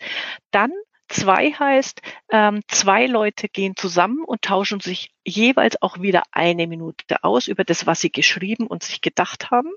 Dann 0.51 0.71
Zwei 1.09 1.51
heißt, 1.51 2.01
ähm, 2.31 2.61
zwei 2.67 3.05
Leute 3.05 3.47
gehen 3.47 3.75
zusammen 3.75 4.23
und 4.23 4.41
tauschen 4.41 4.79
sich 4.79 5.11
jeweils 5.23 5.79
auch 5.79 6.01
wieder 6.01 6.23
eine 6.31 6.65
Minute 6.65 7.23
aus 7.23 7.47
über 7.47 7.63
das, 7.63 7.85
was 7.85 8.01
sie 8.01 8.11
geschrieben 8.11 8.65
und 8.65 8.81
sich 8.81 9.01
gedacht 9.01 9.51
haben. 9.51 9.69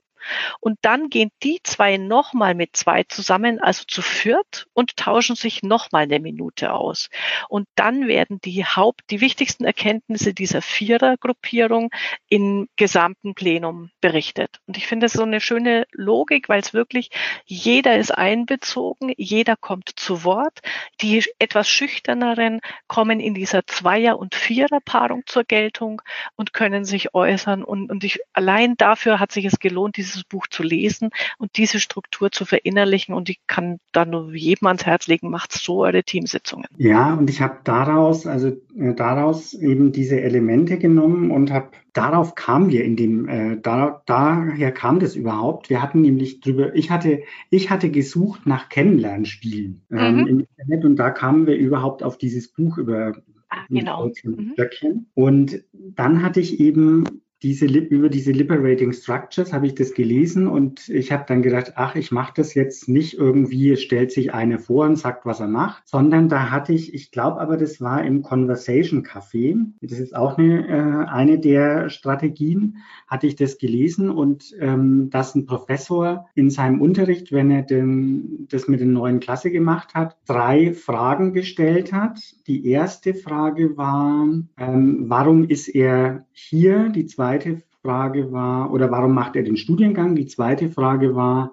Und 0.60 0.78
dann 0.82 1.10
gehen 1.10 1.30
die 1.42 1.60
zwei 1.62 1.96
nochmal 1.96 2.54
mit 2.54 2.76
zwei 2.76 3.04
zusammen, 3.04 3.60
also 3.60 3.84
zu 3.86 4.02
viert, 4.02 4.66
und 4.72 4.96
tauschen 4.96 5.36
sich 5.36 5.62
nochmal 5.62 6.04
eine 6.04 6.20
Minute 6.20 6.72
aus. 6.72 7.08
Und 7.48 7.66
dann 7.74 8.08
werden 8.08 8.40
die 8.42 8.64
Haupt, 8.64 9.02
die 9.10 9.20
wichtigsten 9.20 9.64
Erkenntnisse 9.64 10.34
dieser 10.34 10.62
Vierergruppierung 10.62 11.90
im 12.28 12.68
gesamten 12.76 13.34
Plenum 13.34 13.90
berichtet. 14.00 14.60
Und 14.66 14.76
ich 14.76 14.86
finde 14.86 15.06
das 15.06 15.12
so 15.12 15.22
eine 15.22 15.40
schöne 15.40 15.86
Logik, 15.92 16.48
weil 16.48 16.60
es 16.60 16.74
wirklich 16.74 17.10
jeder 17.44 17.96
ist 17.96 18.10
einbezogen, 18.10 19.12
jeder 19.16 19.56
kommt 19.56 19.90
zu 19.96 20.24
Wort. 20.24 20.60
Die 21.00 21.24
etwas 21.38 21.68
schüchterneren 21.68 22.60
kommen 22.86 23.20
in 23.20 23.34
dieser 23.34 23.66
Zweier- 23.66 24.18
und 24.18 24.34
Viererpaarung 24.34 25.22
zur 25.26 25.44
Geltung 25.44 26.02
und 26.36 26.52
können 26.52 26.84
sich 26.84 27.14
äußern. 27.14 27.64
Und, 27.64 27.90
und 27.90 28.04
ich, 28.04 28.20
allein 28.32 28.76
dafür 28.76 29.20
hat 29.20 29.32
sich 29.32 29.44
es 29.44 29.58
gelohnt, 29.58 29.96
dieses 29.96 30.15
Buch 30.24 30.46
zu 30.48 30.62
lesen 30.62 31.10
und 31.38 31.56
diese 31.56 31.80
Struktur 31.80 32.30
zu 32.30 32.44
verinnerlichen. 32.44 33.14
Und 33.14 33.28
ich 33.28 33.40
kann 33.46 33.78
da 33.92 34.04
nur 34.04 34.34
jedem 34.34 34.66
ans 34.66 34.86
Herz 34.86 35.06
legen, 35.06 35.30
macht 35.30 35.52
so 35.52 35.82
eure 35.84 36.02
Teamsitzungen. 36.02 36.66
Ja, 36.76 37.14
und 37.14 37.30
ich 37.30 37.40
habe 37.40 37.58
daraus, 37.64 38.26
also 38.26 38.48
äh, 38.48 38.94
daraus 38.94 39.54
eben 39.54 39.92
diese 39.92 40.20
Elemente 40.20 40.78
genommen 40.78 41.30
und 41.30 41.52
habe 41.52 41.70
darauf 41.92 42.34
kamen 42.34 42.70
wir 42.70 42.84
in 42.84 42.96
dem, 42.96 43.28
äh, 43.28 43.58
da, 43.60 44.02
daher 44.06 44.72
kam 44.72 45.00
das 45.00 45.16
überhaupt. 45.16 45.70
Wir 45.70 45.82
hatten 45.82 46.02
nämlich 46.02 46.40
drüber, 46.40 46.74
ich 46.74 46.90
hatte, 46.90 47.22
ich 47.50 47.70
hatte 47.70 47.90
gesucht 47.90 48.46
nach 48.46 48.68
Kennenlernspielen 48.68 49.82
ähm, 49.90 50.16
mhm. 50.16 50.26
im 50.26 50.40
Internet 50.40 50.84
und 50.84 50.96
da 50.96 51.10
kamen 51.10 51.46
wir 51.46 51.56
überhaupt 51.56 52.02
auf 52.02 52.18
dieses 52.18 52.52
Buch 52.52 52.78
über 52.78 53.14
Ah, 53.48 53.64
genau. 53.68 54.10
Mhm. 54.24 55.06
Und 55.14 55.64
dann 55.72 56.22
hatte 56.22 56.40
ich 56.40 56.60
eben 56.60 57.22
diese, 57.42 57.66
über 57.66 58.08
diese 58.08 58.32
Liberating 58.32 58.92
Structures 58.92 59.52
habe 59.52 59.66
ich 59.66 59.74
das 59.74 59.92
gelesen 59.92 60.48
und 60.48 60.88
ich 60.88 61.12
habe 61.12 61.24
dann 61.28 61.42
gedacht, 61.42 61.72
ach, 61.76 61.94
ich 61.94 62.10
mache 62.10 62.32
das 62.36 62.54
jetzt 62.54 62.88
nicht 62.88 63.18
irgendwie, 63.18 63.76
stellt 63.76 64.10
sich 64.10 64.32
einer 64.32 64.58
vor 64.58 64.86
und 64.86 64.96
sagt, 64.96 65.26
was 65.26 65.40
er 65.40 65.48
macht, 65.48 65.82
sondern 65.86 66.30
da 66.30 66.50
hatte 66.50 66.72
ich, 66.72 66.94
ich 66.94 67.10
glaube 67.10 67.40
aber, 67.40 67.58
das 67.58 67.80
war 67.80 68.02
im 68.02 68.22
Conversation 68.22 69.04
Café, 69.04 69.54
das 69.82 69.98
ist 69.98 70.16
auch 70.16 70.38
eine, 70.38 70.66
äh, 70.66 71.10
eine 71.10 71.38
der 71.38 71.90
Strategien, 71.90 72.78
hatte 73.06 73.26
ich 73.26 73.36
das 73.36 73.58
gelesen 73.58 74.08
und 74.10 74.54
ähm, 74.58 75.10
dass 75.10 75.34
ein 75.34 75.44
Professor 75.44 76.26
in 76.34 76.48
seinem 76.48 76.80
Unterricht, 76.80 77.32
wenn 77.32 77.50
er 77.50 77.62
den, 77.62 78.46
das 78.48 78.66
mit 78.66 78.80
der 78.80 78.86
neuen 78.86 79.20
Klasse 79.20 79.50
gemacht 79.50 79.94
hat, 79.94 80.16
drei 80.26 80.72
Fragen 80.72 81.34
gestellt 81.34 81.92
hat. 81.92 82.18
Die 82.46 82.66
erste 82.66 83.12
Frage 83.12 83.76
war, 83.76 84.26
ähm, 84.56 85.04
warum 85.08 85.44
ist 85.44 85.68
er 85.68 86.24
hier? 86.32 86.88
Die 86.88 87.04
zweite 87.04 87.25
zweite 87.26 87.60
Frage 87.82 88.30
war, 88.30 88.72
oder 88.72 88.90
warum 88.92 89.12
macht 89.12 89.34
er 89.34 89.42
den 89.42 89.56
Studiengang? 89.56 90.14
Die 90.14 90.26
zweite 90.26 90.68
Frage 90.68 91.16
war, 91.16 91.52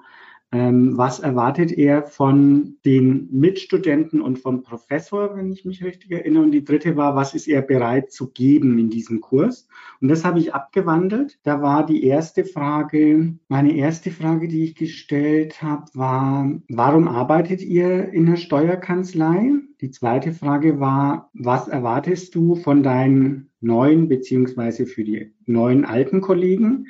ähm, 0.53 0.95
was 0.95 1.19
erwartet 1.19 1.71
er 1.71 2.03
von 2.03 2.75
den 2.85 3.27
Mitstudenten 3.31 4.21
und 4.21 4.37
vom 4.37 4.61
Professor, 4.61 5.35
wenn 5.35 5.51
ich 5.51 5.65
mich 5.65 5.83
richtig 5.83 6.11
erinnere? 6.11 6.43
Und 6.43 6.51
die 6.51 6.63
dritte 6.63 6.95
war, 6.95 7.15
was 7.15 7.33
ist 7.33 7.47
er 7.47 7.63
bereit 7.63 8.11
zu 8.11 8.29
geben 8.29 8.77
in 8.77 8.91
diesem 8.91 9.19
Kurs? 9.19 9.67
Und 9.99 10.09
das 10.09 10.23
habe 10.23 10.37
ich 10.37 10.53
abgewandelt. 10.53 11.39
Da 11.41 11.63
war 11.63 11.85
die 11.87 12.05
erste 12.05 12.45
Frage, 12.45 13.33
meine 13.47 13.75
erste 13.75 14.11
Frage, 14.11 14.47
die 14.47 14.63
ich 14.63 14.75
gestellt 14.75 15.63
habe, 15.63 15.85
war, 15.95 16.51
warum 16.69 17.07
arbeitet 17.07 17.63
ihr 17.63 18.09
in 18.09 18.27
der 18.27 18.35
Steuerkanzlei? 18.35 19.53
Die 19.81 19.89
zweite 19.89 20.33
Frage 20.33 20.79
war, 20.79 21.31
was 21.33 21.67
erwartest 21.67 22.35
du 22.35 22.53
von 22.55 22.83
deinen 22.83 23.49
neuen 23.59 24.07
beziehungsweise 24.07 24.85
für 24.85 25.03
die 25.03 25.33
neuen 25.47 25.83
alten 25.83 26.21
Kollegen? 26.21 26.85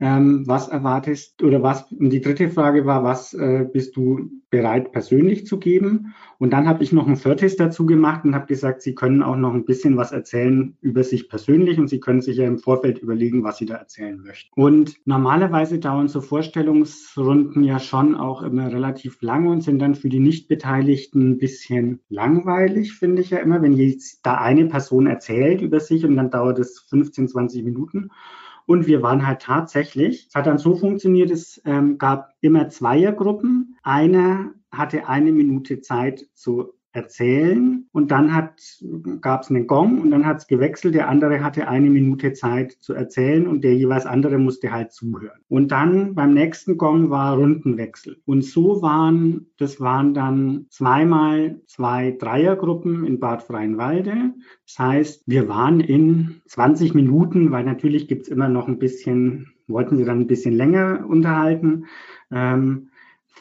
Ähm, 0.00 0.46
was 0.46 0.68
erwartest 0.68 1.42
oder 1.42 1.62
was, 1.62 1.90
und 1.90 2.10
die 2.10 2.20
dritte 2.20 2.50
Frage 2.50 2.86
war, 2.86 3.02
was 3.02 3.34
äh, 3.34 3.66
bist 3.72 3.96
du 3.96 4.30
bereit 4.50 4.92
persönlich 4.92 5.44
zu 5.46 5.58
geben? 5.58 6.14
Und 6.38 6.52
dann 6.52 6.68
habe 6.68 6.84
ich 6.84 6.92
noch 6.92 7.08
ein 7.08 7.16
viertes 7.16 7.56
dazu 7.56 7.84
gemacht 7.84 8.24
und 8.24 8.36
habe 8.36 8.46
gesagt, 8.46 8.82
Sie 8.82 8.94
können 8.94 9.24
auch 9.24 9.36
noch 9.36 9.52
ein 9.52 9.64
bisschen 9.64 9.96
was 9.96 10.12
erzählen 10.12 10.76
über 10.80 11.02
sich 11.02 11.28
persönlich 11.28 11.78
und 11.78 11.88
Sie 11.88 11.98
können 11.98 12.20
sich 12.20 12.36
ja 12.36 12.46
im 12.46 12.58
Vorfeld 12.58 12.98
überlegen, 12.98 13.42
was 13.42 13.58
Sie 13.58 13.66
da 13.66 13.74
erzählen 13.74 14.20
möchten. 14.22 14.48
Und 14.54 14.94
normalerweise 15.04 15.80
dauern 15.80 16.06
so 16.06 16.20
Vorstellungsrunden 16.20 17.64
ja 17.64 17.80
schon 17.80 18.14
auch 18.14 18.42
immer 18.42 18.72
relativ 18.72 19.20
lange 19.20 19.50
und 19.50 19.62
sind 19.62 19.80
dann 19.80 19.96
für 19.96 20.08
die 20.08 20.20
Nichtbeteiligten 20.20 21.30
ein 21.30 21.38
bisschen 21.38 22.00
langweilig, 22.08 22.94
finde 22.94 23.22
ich 23.22 23.30
ja 23.30 23.38
immer, 23.38 23.62
wenn 23.62 23.72
jetzt 23.72 24.20
da 24.22 24.36
eine 24.36 24.66
Person 24.66 25.08
erzählt 25.08 25.60
über 25.60 25.80
sich 25.80 26.04
und 26.04 26.16
dann 26.16 26.30
dauert 26.30 26.60
es 26.60 26.78
15, 26.88 27.28
20 27.28 27.64
Minuten. 27.64 28.10
Und 28.68 28.86
wir 28.86 29.00
waren 29.00 29.26
halt 29.26 29.40
tatsächlich, 29.40 30.26
es 30.28 30.34
hat 30.34 30.46
dann 30.46 30.58
so 30.58 30.76
funktioniert, 30.76 31.30
es 31.30 31.58
ähm, 31.64 31.96
gab 31.96 32.34
immer 32.42 32.68
Zweiergruppen. 32.68 33.78
Einer 33.82 34.52
hatte 34.70 35.08
eine 35.08 35.32
Minute 35.32 35.80
Zeit 35.80 36.26
zu 36.34 36.74
erzählen 36.92 37.86
und 37.92 38.10
dann 38.10 38.30
gab 39.20 39.42
es 39.42 39.50
einen 39.50 39.66
Gong 39.66 40.00
und 40.00 40.10
dann 40.10 40.24
hat 40.24 40.38
es 40.38 40.46
gewechselt. 40.46 40.94
Der 40.94 41.08
andere 41.08 41.42
hatte 41.42 41.68
eine 41.68 41.90
Minute 41.90 42.32
Zeit 42.32 42.72
zu 42.80 42.94
erzählen 42.94 43.46
und 43.46 43.62
der 43.62 43.74
jeweils 43.74 44.06
andere 44.06 44.38
musste 44.38 44.72
halt 44.72 44.92
zuhören. 44.92 45.40
Und 45.48 45.70
dann 45.70 46.14
beim 46.14 46.32
nächsten 46.32 46.78
Gong 46.78 47.10
war 47.10 47.36
Rundenwechsel. 47.36 48.20
Und 48.24 48.42
so 48.42 48.80
waren, 48.80 49.46
das 49.58 49.80
waren 49.80 50.14
dann 50.14 50.66
zweimal 50.70 51.60
zwei 51.66 52.16
Dreiergruppen 52.18 53.04
in 53.04 53.20
Bad 53.20 53.42
Freienwalde. 53.42 54.34
Das 54.66 54.78
heißt, 54.78 55.22
wir 55.26 55.48
waren 55.48 55.80
in 55.80 56.40
20 56.46 56.94
Minuten, 56.94 57.50
weil 57.50 57.64
natürlich 57.64 58.08
gibt 58.08 58.22
es 58.22 58.28
immer 58.28 58.48
noch 58.48 58.66
ein 58.66 58.78
bisschen, 58.78 59.52
wollten 59.66 59.98
sie 59.98 60.04
dann 60.04 60.20
ein 60.20 60.26
bisschen 60.26 60.54
länger 60.54 61.04
unterhalten. 61.06 61.84
Ähm, 62.30 62.88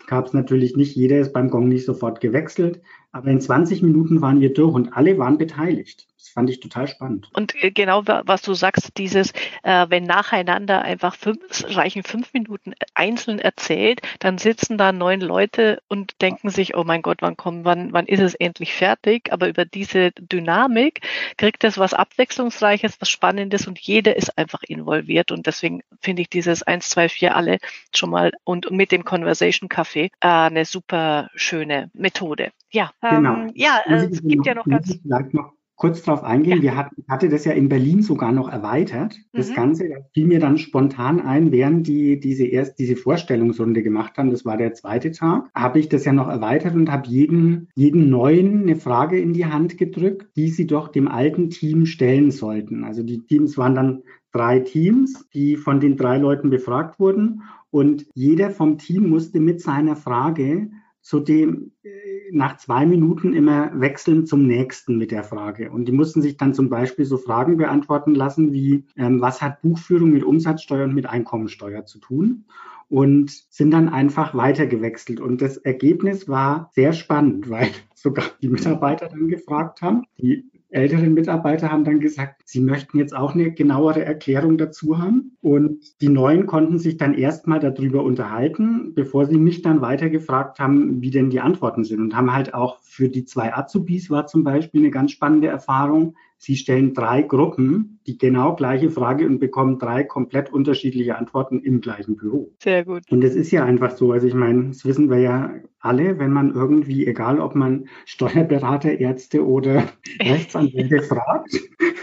gab 0.08 0.26
es 0.26 0.34
natürlich 0.34 0.76
nicht, 0.76 0.96
jeder 0.96 1.20
ist 1.20 1.34
beim 1.34 1.50
Gong 1.50 1.68
nicht 1.68 1.86
sofort 1.86 2.22
gewechselt. 2.22 2.82
Aber 3.18 3.32
in 3.32 3.42
20 3.42 3.82
Minuten 3.82 4.22
waren 4.22 4.42
wir 4.42 4.54
durch 4.54 4.76
und 4.76 4.96
alle 4.96 5.18
waren 5.18 5.40
beteiligt. 5.40 6.06
Das 6.20 6.30
fand 6.30 6.52
ich 6.52 6.60
total 6.60 6.88
spannend. 6.88 7.30
Und 7.34 7.56
äh, 7.64 7.72
genau, 7.72 8.04
was 8.06 8.44
du 8.44 8.54
sagst, 8.54 8.92
dieses, 8.98 9.32
äh, 9.64 9.88
wenn 9.90 10.04
nacheinander 10.04 10.84
einfach 10.84 11.16
fünf, 11.16 11.40
reichen 11.76 12.04
fünf 12.04 12.32
Minuten 12.34 12.74
einzeln 12.94 13.40
erzählt, 13.40 14.02
dann 14.20 14.38
sitzen 14.38 14.78
da 14.78 14.92
neun 14.92 15.22
Leute 15.22 15.82
und 15.88 16.22
denken 16.22 16.52
sich, 16.52 16.76
oh 16.76 16.84
mein 16.84 17.02
Gott, 17.02 17.20
wann 17.22 17.38
kommt, 17.38 17.66
wann, 17.66 17.92
wann 17.92 18.06
ist 18.06 18.20
es 18.20 18.36
endlich 18.36 18.76
fertig? 18.76 19.34
Aber 19.34 19.48
über 19.48 19.66
diese 19.66 20.12
Dynamik 20.12 21.02
kriegt 21.38 21.64
es 21.64 21.80
was 21.80 21.96
Abwechslungsreiches, 21.96 23.02
was 23.02 23.10
Spannendes 23.10 23.66
und 23.68 23.80
jeder 23.80 24.16
ist 24.16 24.38
einfach 24.38 24.62
involviert. 24.62 25.32
Und 25.32 25.48
deswegen 25.48 25.82
finde 26.02 26.22
ich 26.22 26.30
dieses 26.30 26.62
1, 26.62 26.88
2, 26.90 27.10
4 27.10 27.36
alle 27.36 27.58
schon 27.96 28.12
mal 28.12 28.32
und, 28.44 28.68
und 28.68 28.78
mit 28.78 28.92
dem 28.92 29.06
Conversation 29.06 29.70
Café 29.70 30.12
äh, 30.20 30.28
eine 30.28 30.66
super 30.66 31.32
schöne 31.34 31.90
Methode. 31.96 32.52
Ja, 32.72 32.92
genau. 33.02 33.36
Ähm, 33.36 33.52
ja, 33.56 33.80
äh, 33.86 34.08
es 34.12 34.22
gibt 34.22 34.46
ja 34.46 34.56
noch 34.56 34.66
ganz. 34.66 35.00
Vielleicht 35.02 35.34
noch 35.34 35.54
kurz 35.78 36.02
darauf 36.02 36.24
eingehen. 36.24 36.58
Ja. 36.58 36.64
Wir 36.64 36.76
hatten, 36.76 37.04
hatte 37.08 37.30
das 37.30 37.46
ja 37.46 37.54
in 37.54 37.70
Berlin 37.70 38.02
sogar 38.02 38.32
noch 38.32 38.50
erweitert. 38.50 39.16
Das 39.32 39.52
mhm. 39.52 39.54
Ganze 39.54 39.90
das 39.90 40.04
fiel 40.14 40.26
mir 40.26 40.40
dann 40.40 40.58
spontan 40.58 41.22
ein, 41.22 41.52
während 41.52 41.88
die 41.88 42.20
diese 42.20 42.46
erst 42.46 42.80
diese 42.80 42.96
Vorstellungsrunde 42.96 43.84
gemacht 43.84 44.18
haben. 44.18 44.32
Das 44.32 44.44
war 44.44 44.58
der 44.58 44.74
zweite 44.74 45.12
Tag. 45.12 45.50
Habe 45.56 45.80
ich 45.80 45.88
das 45.88 46.04
ja 46.04 46.14
noch 46.14 46.28
erweitert 46.28 46.76
und 46.76 46.92
habe 46.92 47.08
jeden 47.08 47.70
jeden 47.76 48.10
neuen 48.10 48.64
eine 48.64 48.76
Frage 48.76 49.20
in 49.20 49.34
die 49.34 49.46
Hand 49.46 49.78
gedrückt, 49.78 50.36
die 50.36 50.50
sie 50.50 50.66
doch 50.66 50.88
dem 50.90 51.08
alten 51.08 51.52
Team 51.52 51.86
stellen 51.86 52.32
sollten. 52.32 52.84
Also 52.84 53.04
die 53.04 53.24
Teams 53.26 53.58
waren 53.58 53.76
dann 53.76 54.04
drei 54.32 54.60
Teams, 54.60 55.30
die 55.30 55.56
von 55.56 55.80
den 55.80 55.96
drei 55.96 56.18
Leuten 56.18 56.50
befragt 56.50 57.00
wurden 57.00 57.44
und 57.70 58.08
jeder 58.16 58.50
vom 58.50 58.80
Team 58.80 59.10
musste 59.10 59.40
mit 59.40 59.62
seiner 59.62 59.96
Frage 59.96 60.72
zu 61.08 61.22
dem 61.22 61.72
äh, 61.84 61.90
nach 62.34 62.58
zwei 62.58 62.86
Minuten 62.86 63.34
immer 63.34 63.72
wechseln 63.80 64.26
zum 64.26 64.46
nächsten 64.46 64.98
mit 64.98 65.12
der 65.12 65.24
Frage. 65.24 65.72
Und 65.72 65.86
die 65.86 65.94
mussten 65.94 66.22
sich 66.22 66.36
dann 66.36 66.54
zum 66.54 66.68
Beispiel 66.68 67.06
so 67.06 67.16
Fragen 67.16 67.56
beantworten 67.56 68.14
lassen 68.14 68.52
wie, 68.52 68.84
ähm, 68.98 69.22
was 69.22 69.42
hat 69.42 69.62
Buchführung 69.62 70.12
mit 70.12 70.26
Umsatzsteuer 70.26 70.84
und 70.84 70.94
mit 70.94 71.06
Einkommensteuer 71.06 71.86
zu 71.86 72.00
tun? 72.00 72.44
Und 72.90 73.32
sind 73.50 73.72
dann 73.72 73.88
einfach 73.88 74.36
weitergewechselt. 74.36 75.22
Und 75.22 75.42
das 75.42 75.56
Ergebnis 75.56 76.28
war 76.28 76.72
sehr 76.74 76.92
spannend, 76.92 77.50
weil 77.50 77.70
sogar 77.96 78.26
die 78.42 78.50
Mitarbeiter 78.50 79.08
dann 79.08 79.30
gefragt 79.30 79.82
haben, 79.82 80.04
die 80.18 80.52
älteren 80.70 81.14
Mitarbeiter 81.14 81.72
haben 81.72 81.86
dann 81.86 82.00
gesagt, 82.00 82.42
sie 82.46 82.60
möchten 82.60 82.98
jetzt 82.98 83.16
auch 83.16 83.34
eine 83.34 83.52
genauere 83.52 84.04
Erklärung 84.04 84.58
dazu 84.58 84.98
haben. 84.98 85.38
Und 85.42 86.02
die 86.02 86.10
Neuen 86.10 86.46
konnten 86.46 86.78
sich 86.78 86.98
dann 86.98 87.14
erstmal 87.14 87.60
darüber 87.60 88.04
unterhalten, 88.04 88.94
bevor 88.94 89.26
sie 89.26 89.38
mich 89.38 89.62
dann 89.62 89.82
weiter 89.82 90.10
gefragt 90.10 90.60
haben, 90.60 91.02
wie 91.02 91.12
denn 91.12 91.30
die 91.30 91.40
Antworten 91.40 91.84
sind. 91.84 92.02
Und 92.02 92.16
haben 92.16 92.34
halt 92.34 92.54
auch 92.54 92.80
für 92.82 93.10
die 93.10 93.26
zwei 93.26 93.54
Azubis 93.54 94.10
war 94.10 94.28
zum 94.28 94.44
Beispiel 94.44 94.82
eine 94.82 94.92
ganz 94.92 95.12
spannende 95.12 95.48
Erfahrung. 95.48 96.16
Sie 96.38 96.56
stellen 96.56 96.94
drei 96.94 97.24
Gruppen 97.24 98.00
die 98.08 98.18
genau 98.18 98.56
gleiche 98.56 98.90
Frage 98.90 99.26
und 99.26 99.40
bekommen 99.40 99.80
drei 99.80 100.04
komplett 100.04 100.52
unterschiedliche 100.52 101.18
Antworten 101.18 101.60
im 101.60 101.82
gleichen 101.82 102.16
Büro. 102.16 102.54
Sehr 102.62 102.86
gut. 102.86 103.04
Und 103.10 103.24
es 103.24 103.36
ist 103.36 103.52
ja 103.52 103.66
einfach 103.66 103.98
so. 103.98 104.12
Also 104.12 104.28
ich 104.28 104.34
meine, 104.34 104.70
das 104.70 104.86
wissen 104.86 105.10
wir 105.10 105.20
ja 105.20 105.54
alle, 105.80 106.20
wenn 106.20 106.32
man 106.32 106.54
irgendwie, 106.54 107.06
egal 107.06 107.40
ob 107.40 107.56
man 107.56 107.90
Steuerberater, 108.06 109.00
Ärzte 109.00 109.46
oder 109.46 109.84
Rechtsanwälte 110.22 111.02
fragt, 111.02 111.52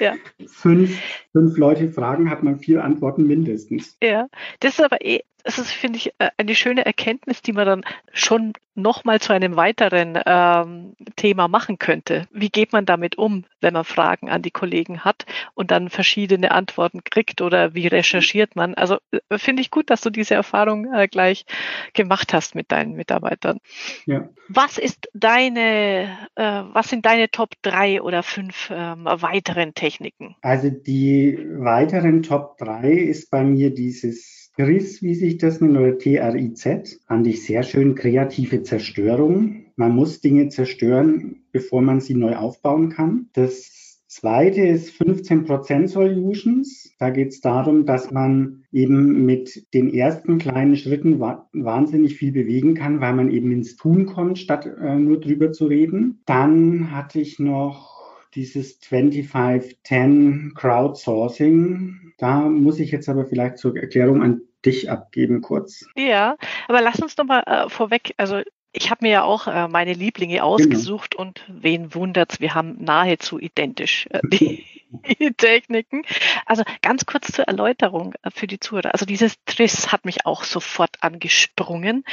ja. 0.00 0.14
fünf, 0.46 0.98
fünf 1.32 1.56
Leute 1.56 1.90
fragen, 1.90 2.28
hat 2.28 2.42
man 2.42 2.58
vier 2.58 2.84
Antworten 2.84 3.26
mindestens. 3.26 3.96
Ja, 4.02 4.26
das 4.60 4.78
ist 4.78 4.84
aber 4.84 5.04
eh 5.04 5.20
das 5.44 5.58
ist, 5.58 5.70
finde 5.70 5.98
ich, 5.98 6.12
äh, 6.18 6.30
eine 6.38 6.54
schöne 6.54 6.84
Erkenntnis, 6.84 7.42
die 7.42 7.52
man 7.52 7.66
dann 7.66 7.84
schon 8.12 8.54
nochmal 8.74 9.20
zu 9.20 9.32
einem 9.32 9.56
weiteren 9.56 10.18
ähm, 10.26 10.96
Thema 11.16 11.48
machen 11.48 11.78
könnte. 11.78 12.26
Wie 12.32 12.48
geht 12.48 12.72
man 12.72 12.86
damit 12.86 13.18
um, 13.18 13.44
wenn 13.60 13.74
man 13.74 13.84
Fragen 13.84 14.30
an 14.30 14.42
die 14.42 14.50
Kollegen 14.50 15.04
hat 15.04 15.26
und 15.54 15.70
dann 15.70 15.90
verschiedene 15.90 16.50
Antworten 16.50 17.04
kriegt 17.04 17.40
oder 17.40 17.74
wie 17.74 17.86
recherchiert 17.86 18.56
man? 18.56 18.74
Also 18.74 18.96
äh, 19.12 19.38
finde 19.38 19.62
ich 19.62 19.70
gut, 19.70 19.90
dass 19.90 20.00
du 20.00 20.10
diese 20.10 20.34
Erfahrung 20.34 20.92
äh, 20.92 21.08
gleich 21.08 21.44
gemacht 21.92 22.32
hast 22.32 22.54
mit 22.54 22.72
deinen 22.72 22.94
Mitarbeitern. 22.94 23.58
Ja. 24.06 24.28
Was 24.48 24.78
ist 24.78 25.08
deine, 25.12 26.08
äh, 26.34 26.62
was 26.72 26.88
sind 26.88 27.04
deine 27.06 27.30
Top 27.30 27.50
drei 27.62 28.00
oder 28.00 28.22
fünf 28.22 28.70
ähm, 28.74 29.04
weiteren 29.04 29.74
Techniken? 29.74 30.36
Also 30.40 30.70
die 30.70 31.38
weiteren 31.58 32.22
Top 32.22 32.56
drei 32.56 32.92
ist 32.92 33.30
bei 33.30 33.44
mir 33.44 33.72
dieses 33.72 34.43
RIS, 34.56 35.02
wie 35.02 35.14
sich 35.14 35.38
das 35.38 35.60
nennt, 35.60 35.76
oder 35.76 35.98
TRIZ, 35.98 37.00
fand 37.06 37.26
ich 37.26 37.44
sehr 37.44 37.64
schön 37.64 37.94
kreative 37.94 38.62
Zerstörung. 38.62 39.64
Man 39.76 39.94
muss 39.94 40.20
Dinge 40.20 40.48
zerstören, 40.48 41.42
bevor 41.50 41.82
man 41.82 42.00
sie 42.00 42.14
neu 42.14 42.36
aufbauen 42.36 42.90
kann. 42.90 43.30
Das 43.32 44.00
zweite 44.06 44.60
ist 44.60 44.90
15% 44.90 45.88
Solutions. 45.88 46.92
Da 47.00 47.10
geht 47.10 47.32
es 47.32 47.40
darum, 47.40 47.84
dass 47.84 48.12
man 48.12 48.62
eben 48.70 49.26
mit 49.26 49.66
den 49.74 49.92
ersten 49.92 50.38
kleinen 50.38 50.76
Schritten 50.76 51.18
wa 51.18 51.48
wahnsinnig 51.52 52.14
viel 52.14 52.30
bewegen 52.30 52.74
kann, 52.74 53.00
weil 53.00 53.14
man 53.14 53.32
eben 53.32 53.50
ins 53.50 53.74
Tun 53.74 54.06
kommt, 54.06 54.38
statt 54.38 54.66
äh, 54.66 54.94
nur 54.94 55.18
drüber 55.18 55.50
zu 55.50 55.66
reden. 55.66 56.20
Dann 56.26 56.92
hatte 56.92 57.20
ich 57.20 57.40
noch 57.40 57.93
dieses 58.34 58.80
2510 58.80 60.52
Crowdsourcing. 60.54 62.12
Da 62.18 62.40
muss 62.40 62.80
ich 62.80 62.90
jetzt 62.90 63.08
aber 63.08 63.26
vielleicht 63.26 63.58
zur 63.58 63.76
Erklärung 63.76 64.22
an 64.22 64.42
dich 64.64 64.90
abgeben 64.90 65.40
kurz. 65.40 65.86
Ja, 65.96 66.36
aber 66.68 66.80
lass 66.80 67.00
uns 67.00 67.16
noch 67.16 67.26
mal 67.26 67.42
äh, 67.46 67.68
vorweg, 67.68 68.14
also 68.16 68.42
ich 68.74 68.90
habe 68.90 69.04
mir 69.04 69.12
ja 69.12 69.22
auch 69.22 69.46
äh, 69.46 69.68
meine 69.68 69.92
Lieblinge 69.92 70.34
genau. 70.34 70.46
ausgesucht 70.46 71.12
genau. 71.12 71.28
und 71.28 71.44
wen 71.48 71.94
wundert's, 71.94 72.40
wir 72.40 72.54
haben 72.54 72.76
nahezu 72.82 73.38
identisch 73.38 74.08
äh, 74.10 74.20
die, 74.24 74.64
die, 75.20 75.32
Techniken. 75.32 76.02
Also 76.44 76.64
ganz 76.82 77.06
kurz 77.06 77.30
zur 77.32 77.44
Erläuterung 77.44 78.14
äh, 78.22 78.30
für 78.30 78.46
die 78.46 78.58
Zuhörer. 78.58 78.92
Also 78.92 79.06
dieses 79.06 79.36
Triss 79.44 79.92
hat 79.92 80.04
mich 80.04 80.26
auch 80.26 80.42
sofort 80.42 80.96
angesprungen. 81.00 82.04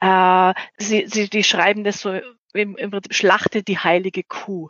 Äh, 0.00 0.54
sie, 0.76 1.06
sie, 1.06 1.30
die 1.30 1.44
schreiben 1.44 1.84
das 1.84 2.00
so 2.00 2.20
im, 2.58 2.90
Prinzip 2.90 3.14
schlachte 3.14 3.62
die 3.62 3.78
heilige 3.78 4.22
Kuh. 4.22 4.68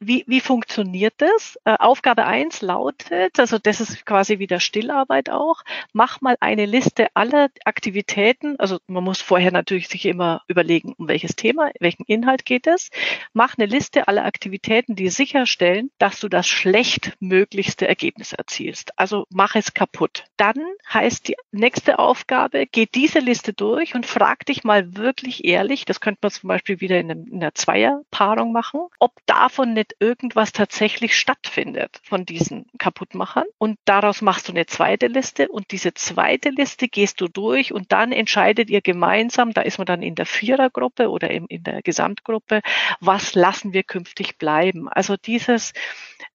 Wie, 0.00 0.24
wie 0.26 0.40
funktioniert 0.40 1.14
das? 1.18 1.58
Äh, 1.64 1.76
Aufgabe 1.78 2.26
eins 2.26 2.60
lautet, 2.60 3.38
also 3.38 3.58
das 3.58 3.80
ist 3.80 4.04
quasi 4.04 4.38
wieder 4.38 4.60
Stillarbeit 4.60 5.30
auch, 5.30 5.62
mach 5.92 6.20
mal 6.20 6.36
eine 6.40 6.66
Liste 6.66 7.08
aller 7.14 7.48
Aktivitäten, 7.64 8.58
also 8.58 8.78
man 8.86 9.04
muss 9.04 9.20
vorher 9.20 9.52
natürlich 9.52 9.88
sich 9.88 10.06
immer 10.06 10.42
überlegen, 10.48 10.94
um 10.96 11.08
welches 11.08 11.36
Thema, 11.36 11.70
welchen 11.80 12.04
Inhalt 12.04 12.44
geht 12.44 12.66
es. 12.66 12.90
Mach 13.32 13.56
eine 13.58 13.66
Liste 13.66 14.08
aller 14.08 14.24
Aktivitäten, 14.24 14.96
die 14.96 15.08
sicherstellen, 15.08 15.90
dass 15.98 16.20
du 16.20 16.28
das 16.28 16.48
schlechtmöglichste 16.48 17.86
Ergebnis 17.88 18.32
erzielst. 18.32 18.92
Also 18.98 19.26
mach 19.30 19.54
es 19.54 19.74
kaputt. 19.74 20.24
Dann 20.36 20.58
heißt 20.92 21.28
die 21.28 21.36
nächste 21.52 21.98
Aufgabe, 21.98 22.66
geh 22.66 22.86
diese 22.86 23.18
Liste 23.18 23.52
durch 23.52 23.94
und 23.94 24.06
frag 24.06 24.46
dich 24.46 24.64
mal 24.64 24.96
wirklich 24.96 25.44
ehrlich, 25.44 25.84
das 25.84 26.00
könnte 26.00 26.20
man 26.22 26.30
zum 26.30 26.48
Beispiel 26.48 26.80
wieder 26.80 26.98
in 26.98 27.10
einem 27.10 27.27
in 27.28 27.42
einer 27.42 27.54
Zweierpaarung 27.54 28.52
machen, 28.52 28.80
ob 28.98 29.12
davon 29.26 29.74
nicht 29.74 29.96
irgendwas 30.00 30.52
tatsächlich 30.52 31.16
stattfindet 31.16 32.00
von 32.02 32.24
diesen 32.24 32.66
Kaputtmachern. 32.78 33.44
Und 33.58 33.78
daraus 33.84 34.22
machst 34.22 34.48
du 34.48 34.52
eine 34.52 34.66
zweite 34.66 35.06
Liste 35.06 35.48
und 35.48 35.70
diese 35.70 35.94
zweite 35.94 36.50
Liste 36.50 36.88
gehst 36.88 37.20
du 37.20 37.28
durch 37.28 37.72
und 37.72 37.92
dann 37.92 38.12
entscheidet 38.12 38.70
ihr 38.70 38.80
gemeinsam, 38.80 39.52
da 39.52 39.62
ist 39.62 39.78
man 39.78 39.86
dann 39.86 40.02
in 40.02 40.14
der 40.14 40.26
Vierergruppe 40.26 41.10
oder 41.10 41.30
in, 41.30 41.46
in 41.46 41.62
der 41.62 41.82
Gesamtgruppe, 41.82 42.62
was 43.00 43.34
lassen 43.34 43.72
wir 43.72 43.82
künftig 43.82 44.38
bleiben. 44.38 44.88
Also 44.88 45.16
dieses, 45.16 45.72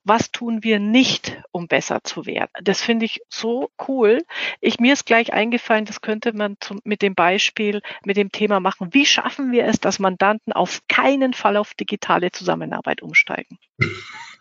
was 0.04 0.32
tun 0.32 0.63
wir 0.63 0.80
nicht, 0.80 1.42
um 1.52 1.68
besser 1.68 2.04
zu 2.04 2.26
werden. 2.26 2.52
Das 2.63 2.82
finde 2.82 3.06
ich 3.06 3.22
so 3.30 3.72
cool. 3.88 4.24
Ich, 4.62 4.80
mir 4.80 4.94
ist 4.94 5.06
gleich 5.06 5.34
eingefallen, 5.34 5.86
das 5.86 6.02
könnte 6.02 6.34
man 6.34 6.58
zum, 6.60 6.80
mit 6.84 7.02
dem 7.02 7.16
Beispiel, 7.16 7.82
mit 8.06 8.18
dem 8.18 8.32
Thema 8.32 8.60
machen. 8.60 8.94
Wie 8.94 9.06
schaffen 9.06 9.52
wir 9.52 9.66
es, 9.66 9.80
dass 9.80 10.00
Mandanten 10.00 10.54
auf 10.54 10.82
keinen 10.88 11.34
Fall 11.34 11.58
auf 11.58 11.74
digitale 11.74 12.32
Zusammenarbeit 12.32 13.02
umsteigen? 13.02 13.58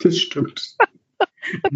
Das 0.00 0.18
stimmt. 0.18 0.76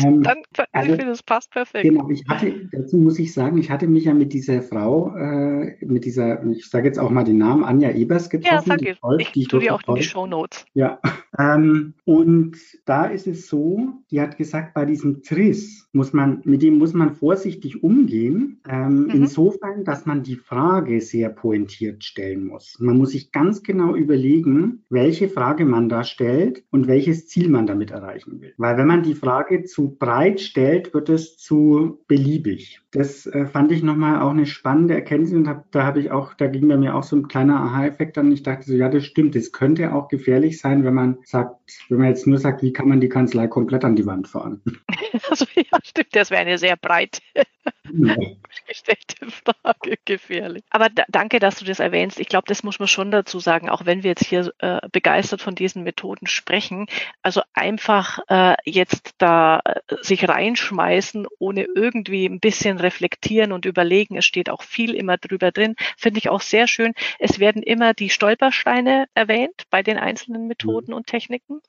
Ähm, 0.03 0.23
dann, 0.23 0.39
also, 0.73 0.91
ich 0.91 0.97
finde, 0.97 1.13
das 1.13 1.23
passt 1.23 1.51
perfekt. 1.51 1.85
Genau, 1.85 2.09
ich 2.11 2.25
hatte, 2.29 2.69
dazu 2.73 2.97
muss 2.97 3.19
ich 3.19 3.33
sagen, 3.33 3.59
ich 3.59 3.71
hatte 3.71 3.87
mich 3.87 4.05
ja 4.05 4.15
mit 4.15 4.33
dieser 4.33 4.63
Frau, 4.63 5.15
äh, 5.17 5.77
mit 5.85 6.05
dieser, 6.05 6.45
ich 6.47 6.69
sage 6.69 6.87
jetzt 6.87 6.99
auch 6.99 7.11
mal 7.11 7.25
den 7.25 7.39
Namen, 7.39 7.65
Anja 7.65 7.91
Ebers 7.91 8.31
getroffen. 8.31 8.55
Ja, 8.55 8.63
sag 8.63 8.83
ich. 8.83 9.01
Toll, 9.01 9.19
ich 9.21 9.49
tue 9.49 9.61
dir 9.61 9.75
auch 9.75 9.83
in 9.87 9.95
die 9.97 10.03
Show 10.03 10.27
Notes. 10.27 10.67
Ja, 10.75 11.01
ähm, 11.39 11.95
und 12.05 12.57
da 12.85 13.07
ist 13.07 13.27
es 13.27 13.49
so, 13.49 13.95
die 14.11 14.21
hat 14.21 14.37
gesagt, 14.37 14.75
bei 14.75 14.85
diesem 14.85 15.23
Triss 15.23 15.86
muss 15.97 16.13
man, 16.13 16.43
mit 16.45 16.63
dem 16.63 16.79
muss 16.79 16.93
man 16.93 17.15
vorsichtig 17.15 17.83
umgehen, 17.83 18.61
ähm, 18.69 19.05
mhm. 19.05 19.11
insofern, 19.11 19.85
dass 19.85 20.07
man 20.07 20.23
die 20.23 20.37
Frage 20.37 21.01
sehr 21.01 21.31
pointiert 21.31 22.05
stellen 22.05 22.47
muss. 22.47 22.77
Man 22.79 22.97
muss 22.99 23.11
sich 23.11 23.33
ganz 23.33 23.63
genau 23.63 23.97
überlegen, 23.97 24.85
welche 24.91 25.29
Frage 25.29 25.65
man 25.65 25.89
da 25.89 26.05
stellt 26.05 26.63
und 26.71 26.87
welches 26.87 27.27
Ziel 27.27 27.49
man 27.49 27.67
damit 27.67 27.91
erreichen 27.91 28.41
will. 28.41 28.53
Weil 28.59 28.77
wenn 28.77 28.87
man 28.87 29.03
die 29.03 29.15
Frage 29.15 29.57
Frage 29.57 29.65
zu 29.65 29.97
breit 29.99 30.41
stellt, 30.41 30.93
wird 30.95 31.09
es 31.09 31.37
zu 31.37 32.01
beliebig. 32.09 32.81
Das 32.97 33.27
äh, 33.27 33.45
fand 33.45 33.73
ich 33.73 33.83
nochmal 33.83 34.23
auch 34.23 34.31
eine 34.31 34.47
spannende 34.47 34.95
Erkenntnis 34.95 35.35
und 35.35 35.47
hab, 35.47 35.71
da 35.71 35.85
habe 35.85 36.01
ich 36.01 36.11
auch, 36.11 36.33
da 36.33 36.47
ging 36.47 36.67
bei 36.67 36.79
mir 36.79 36.95
auch 36.95 37.03
so 37.03 37.15
ein 37.17 37.29
kleiner 37.29 37.61
Aha-Effekt 37.61 38.17
an. 38.17 38.33
Ich 38.33 38.43
dachte 38.43 38.65
so, 38.65 38.73
ja, 38.73 38.89
das 38.89 39.05
stimmt. 39.05 39.35
Das 39.35 39.53
könnte 39.53 39.93
auch 39.93 40.09
gefährlich 40.09 40.59
sein, 40.59 40.83
wenn 40.83 40.95
man 40.95 41.19
sagt, 41.23 41.57
wenn 41.91 41.99
man 41.99 42.09
jetzt 42.09 42.27
nur 42.27 42.39
sagt, 42.39 42.63
wie 42.63 42.73
kann 42.73 42.89
man 42.89 43.03
die 43.03 43.11
Kanzlei 43.11 43.49
komplett 43.49 43.85
an 43.85 43.97
die 43.97 44.07
Wand 44.07 44.29
fahren. 44.29 44.63
Also 45.31 45.47
ja, 45.55 45.79
stimmt, 45.83 46.15
das 46.15 46.31
wäre 46.31 46.43
eine 46.43 46.59
sehr 46.59 46.77
breite. 46.77 47.21
Gestellte 48.67 49.31
Frage, 49.31 49.99
gefährlich. 50.05 50.65
Aber 50.71 50.89
da, 50.89 51.05
danke, 51.09 51.39
dass 51.39 51.59
du 51.59 51.65
das 51.65 51.81
erwähnst. 51.81 52.21
Ich 52.21 52.29
glaube, 52.29 52.47
das 52.49 52.63
muss 52.63 52.79
man 52.79 52.89
schon 52.89 53.11
dazu 53.11 53.39
sagen, 53.39 53.69
auch 53.69 53.87
wenn 53.87 54.03
wir 54.03 54.11
jetzt 54.11 54.25
hier 54.25 54.53
äh, 54.59 54.81
begeistert 54.91 55.43
von 55.43 55.55
diesen 55.55 55.83
Methoden 55.83 56.27
sprechen. 56.27 56.87
Also 57.23 57.43
einfach 57.55 58.19
äh, 58.29 58.55
jetzt 58.65 59.15
da 59.19 59.61
äh, 59.65 59.81
sich 60.01 60.29
reinschmeißen, 60.29 61.27
ohne 61.39 61.67
irgendwie 61.75 62.27
ein 62.27 62.41
bisschen 62.41 62.79
reflektieren 62.79 63.53
und 63.53 63.65
überlegen. 63.65 64.17
Es 64.17 64.25
steht 64.25 64.51
auch 64.51 64.63
viel 64.63 64.95
immer 64.95 65.17
drüber 65.17 65.53
drin. 65.53 65.75
Finde 65.97 66.19
ich 66.19 66.29
auch 66.29 66.41
sehr 66.41 66.67
schön. 66.67 66.93
Es 67.19 67.39
werden 67.39 67.63
immer 67.63 67.95
die 67.95 68.11
Stolpersteine 68.11 69.07
erwähnt 69.15 69.65
bei 69.71 69.83
den 69.83 69.99
einzelnen 69.99 70.47
Methoden 70.47 70.93
und 70.93 71.07
Techniken. 71.07 71.61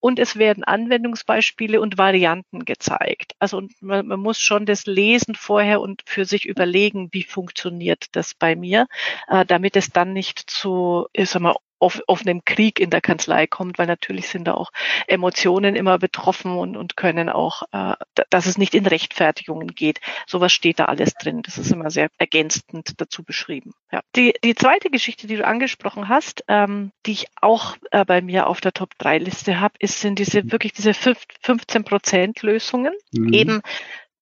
Und 0.00 0.18
es 0.18 0.36
werden 0.36 0.64
Anwendungsbeispiele 0.64 1.80
und 1.80 1.98
Varianten 1.98 2.64
gezeigt. 2.64 3.34
Also 3.38 3.62
man, 3.80 4.06
man 4.06 4.20
muss 4.20 4.38
schon 4.38 4.66
das 4.66 4.86
Lesen 4.86 5.34
vorher 5.34 5.71
und 5.80 6.02
für 6.06 6.24
sich 6.24 6.46
überlegen, 6.46 7.08
wie 7.12 7.24
funktioniert 7.24 8.06
das 8.12 8.34
bei 8.34 8.56
mir, 8.56 8.86
äh, 9.28 9.44
damit 9.44 9.76
es 9.76 9.90
dann 9.90 10.12
nicht 10.12 10.38
zu, 10.38 11.06
ich 11.12 11.30
sag 11.30 11.42
mal, 11.42 11.56
auf, 11.82 12.00
auf 12.06 12.20
einem 12.20 12.44
Krieg 12.44 12.78
in 12.78 12.90
der 12.90 13.00
Kanzlei 13.00 13.48
kommt, 13.48 13.76
weil 13.76 13.88
natürlich 13.88 14.28
sind 14.28 14.44
da 14.44 14.54
auch 14.54 14.70
Emotionen 15.08 15.74
immer 15.74 15.98
betroffen 15.98 16.52
und, 16.52 16.76
und 16.76 16.96
können 16.96 17.28
auch, 17.28 17.64
äh, 17.72 17.94
dass 18.30 18.46
es 18.46 18.56
nicht 18.56 18.74
in 18.74 18.86
Rechtfertigungen 18.86 19.74
geht. 19.74 20.00
Sowas 20.26 20.52
steht 20.52 20.78
da 20.78 20.84
alles 20.84 21.14
drin. 21.14 21.42
Das 21.42 21.58
ist 21.58 21.72
immer 21.72 21.90
sehr 21.90 22.08
ergänzend 22.18 23.00
dazu 23.00 23.24
beschrieben. 23.24 23.72
Ja. 23.90 24.00
Die, 24.14 24.32
die 24.44 24.54
zweite 24.54 24.90
Geschichte, 24.90 25.26
die 25.26 25.36
du 25.36 25.44
angesprochen 25.44 26.08
hast, 26.08 26.44
ähm, 26.46 26.92
die 27.04 27.12
ich 27.12 27.26
auch 27.40 27.76
äh, 27.90 28.04
bei 28.04 28.22
mir 28.22 28.46
auf 28.46 28.60
der 28.60 28.72
Top-3-Liste 28.72 29.58
habe, 29.58 29.74
ist, 29.80 30.00
sind 30.00 30.20
diese 30.20 30.52
wirklich 30.52 30.72
diese 30.72 30.94
15 30.94 31.82
Prozent 31.82 32.42
Lösungen. 32.42 32.94
Mhm. 33.12 33.32
Eben 33.32 33.62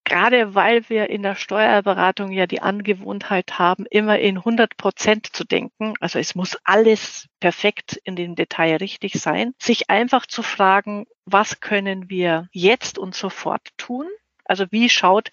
gerade 0.04 0.54
weil 0.54 0.88
wir 0.88 1.10
in 1.10 1.22
der 1.22 1.34
Steuerberatung 1.34 2.32
ja 2.32 2.46
die 2.46 2.62
Angewohnheit 2.62 3.58
haben, 3.58 3.86
immer 3.90 4.18
in 4.18 4.38
100 4.38 4.76
Prozent 4.76 5.28
zu 5.34 5.44
denken, 5.44 5.94
also 6.00 6.18
es 6.18 6.34
muss 6.34 6.56
alles 6.64 7.28
perfekt 7.40 8.00
in 8.04 8.16
dem 8.16 8.34
Detail 8.34 8.76
richtig 8.76 9.14
sein, 9.14 9.52
sich 9.58 9.90
einfach 9.90 10.26
zu 10.26 10.42
fragen, 10.42 11.06
was 11.24 11.60
können 11.60 12.10
wir 12.10 12.48
jetzt 12.52 12.98
und 12.98 13.14
sofort 13.14 13.68
tun? 13.76 14.06
Also 14.50 14.66
wie 14.72 14.88
schaut 14.88 15.30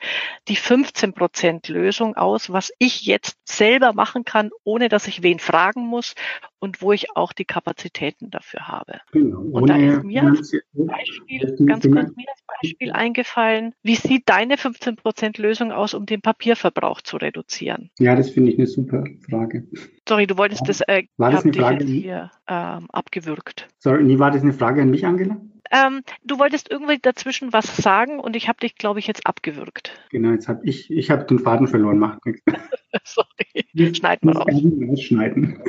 die 0.47 0.55
15 0.55 1.13
Prozent 1.13 1.69
Lösung 1.69 2.15
aus, 2.15 2.51
was 2.51 2.71
ich 2.77 3.03
jetzt 3.03 3.35
selber 3.45 3.91
machen 3.93 4.25
kann, 4.25 4.51
ohne 4.63 4.89
dass 4.89 5.07
ich 5.07 5.23
wen 5.23 5.39
fragen 5.39 5.87
muss 5.87 6.13
und 6.59 6.83
wo 6.83 6.91
ich 6.91 7.15
auch 7.15 7.33
die 7.33 7.43
Kapazitäten 7.43 8.29
dafür 8.29 8.67
habe. 8.67 9.01
Genau. 9.11 9.39
Und 9.39 9.69
da 9.69 9.75
ist 9.75 10.03
mir 10.03 10.21
als 10.21 10.51
Beispiel, 10.71 11.65
ganz 11.65 11.83
kurz 11.83 12.15
mir 12.15 12.27
als 12.29 12.43
Beispiel 12.61 12.91
eingefallen, 12.91 13.73
wie 13.81 13.95
sieht 13.95 14.29
deine 14.29 14.55
15 14.55 14.97
Prozent 14.97 15.39
Lösung 15.39 15.71
aus, 15.71 15.95
um 15.95 16.05
den 16.05 16.21
Papierverbrauch 16.21 17.01
zu 17.01 17.17
reduzieren? 17.17 17.89
Ja, 17.97 18.15
das 18.15 18.29
finde 18.29 18.51
ich 18.51 18.59
eine 18.59 18.67
super 18.67 19.03
Frage. 19.27 19.65
Sorry, 20.07 20.27
du 20.27 20.37
wolltest 20.37 20.61
ja. 20.61 20.67
das, 20.67 20.81
äh, 20.81 21.03
war 21.17 21.31
das 21.31 21.43
eine 21.43 21.53
Frage 21.53 21.85
hier 21.85 22.29
ähm, 22.47 22.85
abgewürgt. 22.91 23.67
Sorry, 23.79 24.03
nie 24.03 24.19
war 24.19 24.29
das 24.29 24.43
eine 24.43 24.53
Frage 24.53 24.83
an 24.83 24.91
mich, 24.91 25.07
Angela? 25.07 25.37
Ähm, 25.71 26.01
du 26.23 26.39
wolltest 26.39 26.69
irgendwie 26.69 26.97
dazwischen 26.99 27.53
was 27.53 27.77
sagen 27.77 28.19
und 28.19 28.35
ich 28.35 28.47
habe 28.47 28.59
dich, 28.59 28.75
glaube 28.75 28.99
ich, 28.99 29.07
jetzt 29.07 29.25
abgewürgt. 29.25 29.91
Genau, 30.11 30.31
jetzt 30.31 30.47
habe 30.47 30.61
ich, 30.63 30.89
ich 30.91 31.11
habe 31.11 31.25
den 31.25 31.39
Faden 31.39 31.67
verloren, 31.67 31.99
macht 31.99 32.25
nichts. 32.25 32.41
Sorry, 33.03 33.93
schneiden 33.95 34.29
wir 34.29 34.37
raus. 34.37 35.01
Schneiden. 35.01 35.61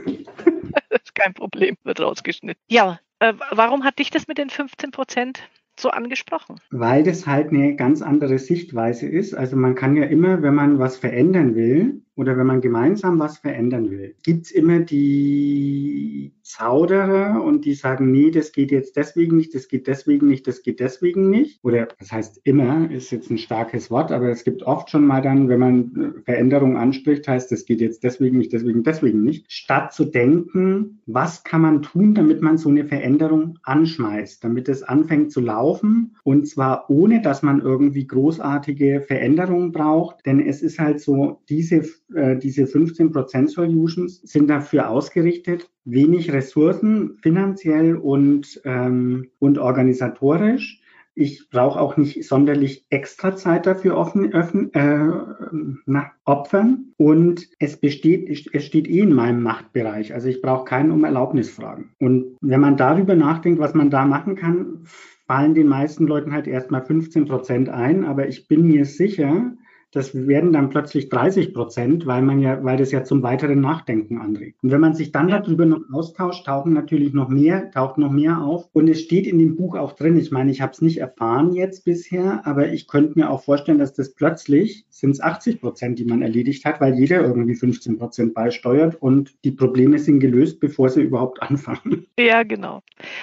das 0.90 1.02
ist 1.04 1.14
kein 1.14 1.34
Problem, 1.34 1.76
wird 1.84 2.00
rausgeschnitten. 2.00 2.62
Ja, 2.68 3.00
äh, 3.18 3.34
warum 3.50 3.84
hat 3.84 3.98
dich 3.98 4.11
das 4.11 4.28
mit 4.28 4.38
den 4.38 4.50
15 4.50 4.90
Prozent 4.90 5.40
so 5.78 5.90
angesprochen? 5.90 6.56
Weil 6.70 7.02
das 7.02 7.26
halt 7.26 7.50
eine 7.50 7.76
ganz 7.76 8.02
andere 8.02 8.38
Sichtweise 8.38 9.08
ist. 9.08 9.34
Also 9.34 9.56
man 9.56 9.74
kann 9.74 9.96
ja 9.96 10.04
immer, 10.04 10.42
wenn 10.42 10.54
man 10.54 10.78
was 10.78 10.96
verändern 10.96 11.54
will, 11.54 12.02
oder 12.18 12.37
wenn 12.37 12.48
man 12.48 12.61
gemeinsam 12.61 13.20
was 13.20 13.38
verändern 13.38 13.92
will, 13.92 14.16
gibt's 14.24 14.50
immer 14.50 14.81
die 14.81 16.33
Zauderer 16.42 17.44
und 17.44 17.64
die 17.64 17.74
sagen, 17.74 18.11
nee, 18.11 18.33
das 18.33 18.50
geht 18.50 18.72
jetzt 18.72 18.96
deswegen 18.96 19.37
nicht, 19.37 19.54
das 19.54 19.68
geht 19.68 19.87
deswegen 19.87 20.26
nicht, 20.26 20.48
das 20.48 20.62
geht 20.62 20.81
deswegen 20.81 21.31
nicht. 21.31 21.61
Oder 21.62 21.87
das 21.98 22.11
heißt 22.11 22.40
immer, 22.42 22.90
ist 22.90 23.12
jetzt 23.12 23.31
ein 23.31 23.38
starkes 23.38 23.88
Wort, 23.90 24.11
aber 24.11 24.31
es 24.31 24.42
gibt 24.42 24.64
oft 24.64 24.90
schon 24.90 25.07
mal 25.07 25.22
dann, 25.22 25.48
wenn 25.48 25.61
man 25.61 26.14
Veränderungen 26.24 26.76
anspricht, 26.76 27.28
heißt, 27.28 27.52
das 27.52 27.66
geht 27.66 27.81
jetzt 27.81 28.02
deswegen 28.02 28.38
nicht, 28.38 28.52
deswegen, 28.52 28.83
deswegen 28.83 29.22
nicht. 29.22 29.52
Statt 29.52 29.92
zu 29.92 30.04
denken, 30.04 31.00
was 31.07 31.44
kann 31.44 31.61
man 31.61 31.83
tun, 31.83 32.14
damit 32.14 32.42
man 32.42 32.59
so 32.59 32.68
eine 32.68 32.85
Veränderung 32.85 33.59
anschmeißt, 33.62 34.42
damit 34.42 34.68
es 34.68 34.83
anfängt 34.83 35.31
zu 35.31 35.40
laufen 35.40 36.16
und 36.24 36.48
zwar 36.48 36.90
ohne, 36.90 37.22
dass 37.22 37.44
man 37.44 37.61
irgendwie 37.61 38.09
großartige 38.09 39.02
Veränderungen 39.02 39.70
braucht, 39.70 40.26
denn 40.26 40.40
es 40.40 40.62
ist 40.62 40.81
halt 40.81 41.00
so, 41.00 41.42
diese 41.48 41.85
äh, 42.14 42.36
diese 42.36 42.64
15% 42.64 43.48
Solutions 43.48 44.20
sind 44.22 44.48
dafür 44.48 44.90
ausgerichtet, 44.90 45.70
wenig 45.84 46.32
Ressourcen 46.32 47.18
finanziell 47.22 47.96
und, 47.96 48.60
ähm, 48.64 49.28
und 49.38 49.58
organisatorisch. 49.58 50.80
Ich 51.14 51.50
brauche 51.50 51.80
auch 51.80 51.96
nicht 51.96 52.28
sonderlich 52.28 52.86
extra 52.90 53.34
Zeit 53.34 53.66
dafür 53.66 53.96
offen, 53.96 54.32
öffnen, 54.32 54.72
äh, 54.72 55.10
na, 55.84 56.12
opfern. 56.24 56.92
Und 56.96 57.48
es 57.58 57.76
besteht, 57.76 58.48
es 58.52 58.64
steht 58.64 58.88
eh 58.88 59.00
in 59.00 59.14
meinem 59.14 59.42
Machtbereich. 59.42 60.14
Also 60.14 60.28
ich 60.28 60.40
brauche 60.40 60.64
keinen 60.64 60.92
um 60.92 61.02
Erlaubnis 61.02 61.50
fragen. 61.50 61.90
Und 61.98 62.36
wenn 62.40 62.60
man 62.60 62.76
darüber 62.76 63.16
nachdenkt, 63.16 63.58
was 63.58 63.74
man 63.74 63.90
da 63.90 64.04
machen 64.06 64.36
kann, 64.36 64.84
fallen 65.26 65.54
den 65.54 65.66
meisten 65.66 66.06
Leuten 66.06 66.32
halt 66.32 66.46
erstmal 66.46 66.84
15 66.84 67.26
Prozent 67.26 67.68
ein. 67.68 68.04
Aber 68.04 68.28
ich 68.28 68.46
bin 68.46 68.68
mir 68.68 68.84
sicher, 68.84 69.52
das 69.92 70.14
werden 70.14 70.53
dann 70.53 70.68
plötzlich 70.68 71.09
30 71.09 71.55
Prozent, 71.55 72.07
weil 72.07 72.22
man 72.22 72.40
ja, 72.40 72.62
weil 72.62 72.77
das 72.77 72.92
ja 72.92 73.05
zum 73.05 73.22
weiteren 73.22 73.61
Nachdenken 73.61 74.18
anregt. 74.18 74.59
Und 74.62 74.70
wenn 74.70 74.81
man 74.81 74.94
sich 74.94 75.12
dann 75.12 75.29
darüber 75.29 75.64
noch 75.64 75.81
austauscht, 75.92 76.46
tauchen 76.46 76.74
natürlich 76.74 77.14
noch 77.14 77.29
mehr, 77.29 77.70
taucht 77.70 77.98
noch 77.98 78.11
mehr 78.11 78.42
auf. 78.42 78.68
Und 78.72 78.88
es 78.88 79.01
steht 79.01 79.27
in 79.27 79.38
dem 79.38 79.57
Buch 79.57 79.77
auch 79.77 79.92
drin. 79.92 80.18
Ich 80.18 80.31
meine, 80.31 80.51
ich 80.51 80.61
habe 80.61 80.72
es 80.72 80.83
nicht 80.83 80.98
erfahren 80.98 81.55
jetzt 81.55 81.85
bisher, 81.85 82.46
aber 82.46 82.68
ich 82.68 82.87
könnte 82.87 83.18
mir 83.18 83.31
auch 83.31 83.42
vorstellen, 83.42 83.79
dass 83.79 83.94
das 83.94 84.14
plötzlich 84.14 84.85
sind 84.90 85.12
es 85.12 85.20
80 85.20 85.61
Prozent, 85.61 85.98
die 85.98 86.05
man 86.05 86.22
erledigt 86.22 86.64
hat, 86.64 86.81
weil 86.81 86.94
jeder 86.94 87.20
irgendwie 87.20 87.55
15 87.55 87.98
Prozent 87.98 88.35
beisteuert 88.35 88.96
und 88.96 89.33
die 89.44 89.53
Probleme 89.53 89.98
sind 89.98 90.20
gelöst, 90.20 90.61
bevor 90.61 90.88
sie 90.88 91.03
überhaupt 91.03 91.40
anfangen. 91.48 92.07
Ja, 92.18 92.42
genau. 92.42 92.83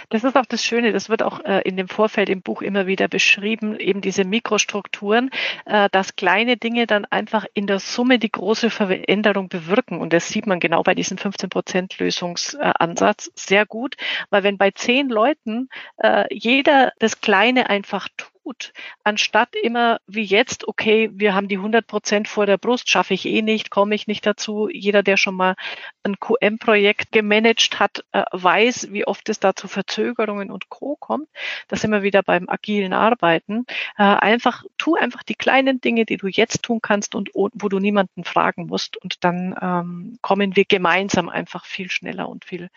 Das 0.09 0.23
ist 0.23 0.35
auch 0.35 0.45
das 0.45 0.63
Schöne. 0.63 0.93
Das 0.93 1.09
wird 1.09 1.21
auch 1.21 1.43
äh, 1.43 1.61
in 1.61 1.77
dem 1.77 1.89
Vorfeld 1.89 2.29
im 2.29 2.41
Buch 2.41 2.61
immer 2.61 2.87
wieder 2.87 3.07
beschrieben, 3.07 3.77
eben 3.77 4.01
diese 4.01 4.23
Mikrostrukturen, 4.23 5.29
äh, 5.65 5.89
dass 5.91 6.15
kleine 6.15 6.54
Dinge 6.57 6.87
dann 6.87 7.05
einfach 7.05 7.45
in 7.53 7.67
der 7.67 7.79
Summe 7.79 8.19
die 8.19 8.31
große 8.31 8.69
Veränderung 8.69 9.49
bewirken. 9.49 9.99
Und 9.99 10.13
das 10.13 10.29
sieht 10.29 10.47
man 10.47 10.59
genau 10.59 10.83
bei 10.83 10.95
diesem 10.95 11.17
15 11.17 11.49
Prozent 11.49 11.99
Lösungsansatz 11.99 13.31
sehr 13.35 13.65
gut, 13.65 13.95
weil 14.29 14.43
wenn 14.43 14.57
bei 14.57 14.71
zehn 14.71 15.09
Leuten 15.09 15.69
äh, 15.97 16.25
jeder 16.33 16.93
das 16.99 17.21
Kleine 17.21 17.69
einfach 17.69 18.07
tut, 18.17 18.34
gut, 18.45 18.73
anstatt 19.03 19.55
immer 19.55 19.99
wie 20.05 20.23
jetzt, 20.23 20.67
okay, 20.67 21.09
wir 21.11 21.33
haben 21.33 21.47
die 21.47 21.57
100 21.57 21.87
Prozent 21.87 22.27
vor 22.27 22.45
der 22.45 22.59
Brust, 22.59 22.87
schaffe 22.87 23.15
ich 23.15 23.25
eh 23.25 23.41
nicht, 23.41 23.71
komme 23.71 23.95
ich 23.95 24.05
nicht 24.05 24.23
dazu. 24.23 24.69
Jeder, 24.71 25.01
der 25.01 25.17
schon 25.17 25.33
mal 25.33 25.55
ein 26.03 26.19
QM-Projekt 26.19 27.11
gemanagt 27.11 27.79
hat, 27.79 28.05
äh, 28.11 28.23
weiß, 28.31 28.91
wie 28.91 29.07
oft 29.07 29.29
es 29.29 29.39
da 29.39 29.55
zu 29.55 29.67
Verzögerungen 29.67 30.51
und 30.51 30.69
Co. 30.69 30.95
kommt. 30.95 31.27
Das 31.67 31.83
immer 31.83 32.03
wieder 32.03 32.21
beim 32.21 32.47
agilen 32.47 32.93
Arbeiten. 32.93 33.65
Äh, 33.97 34.03
einfach, 34.03 34.63
tu 34.77 34.93
einfach 34.93 35.23
die 35.23 35.35
kleinen 35.35 35.81
Dinge, 35.81 36.05
die 36.05 36.17
du 36.17 36.27
jetzt 36.27 36.61
tun 36.61 36.81
kannst 36.83 37.15
und 37.15 37.31
wo 37.33 37.49
du 37.49 37.79
niemanden 37.79 38.25
fragen 38.25 38.67
musst. 38.67 38.95
Und 38.97 39.23
dann 39.23 39.55
ähm, 39.59 40.19
kommen 40.21 40.55
wir 40.55 40.65
gemeinsam 40.65 41.29
einfach 41.29 41.65
viel 41.65 41.89
schneller 41.89 42.29
und 42.29 42.45
viel 42.45 42.69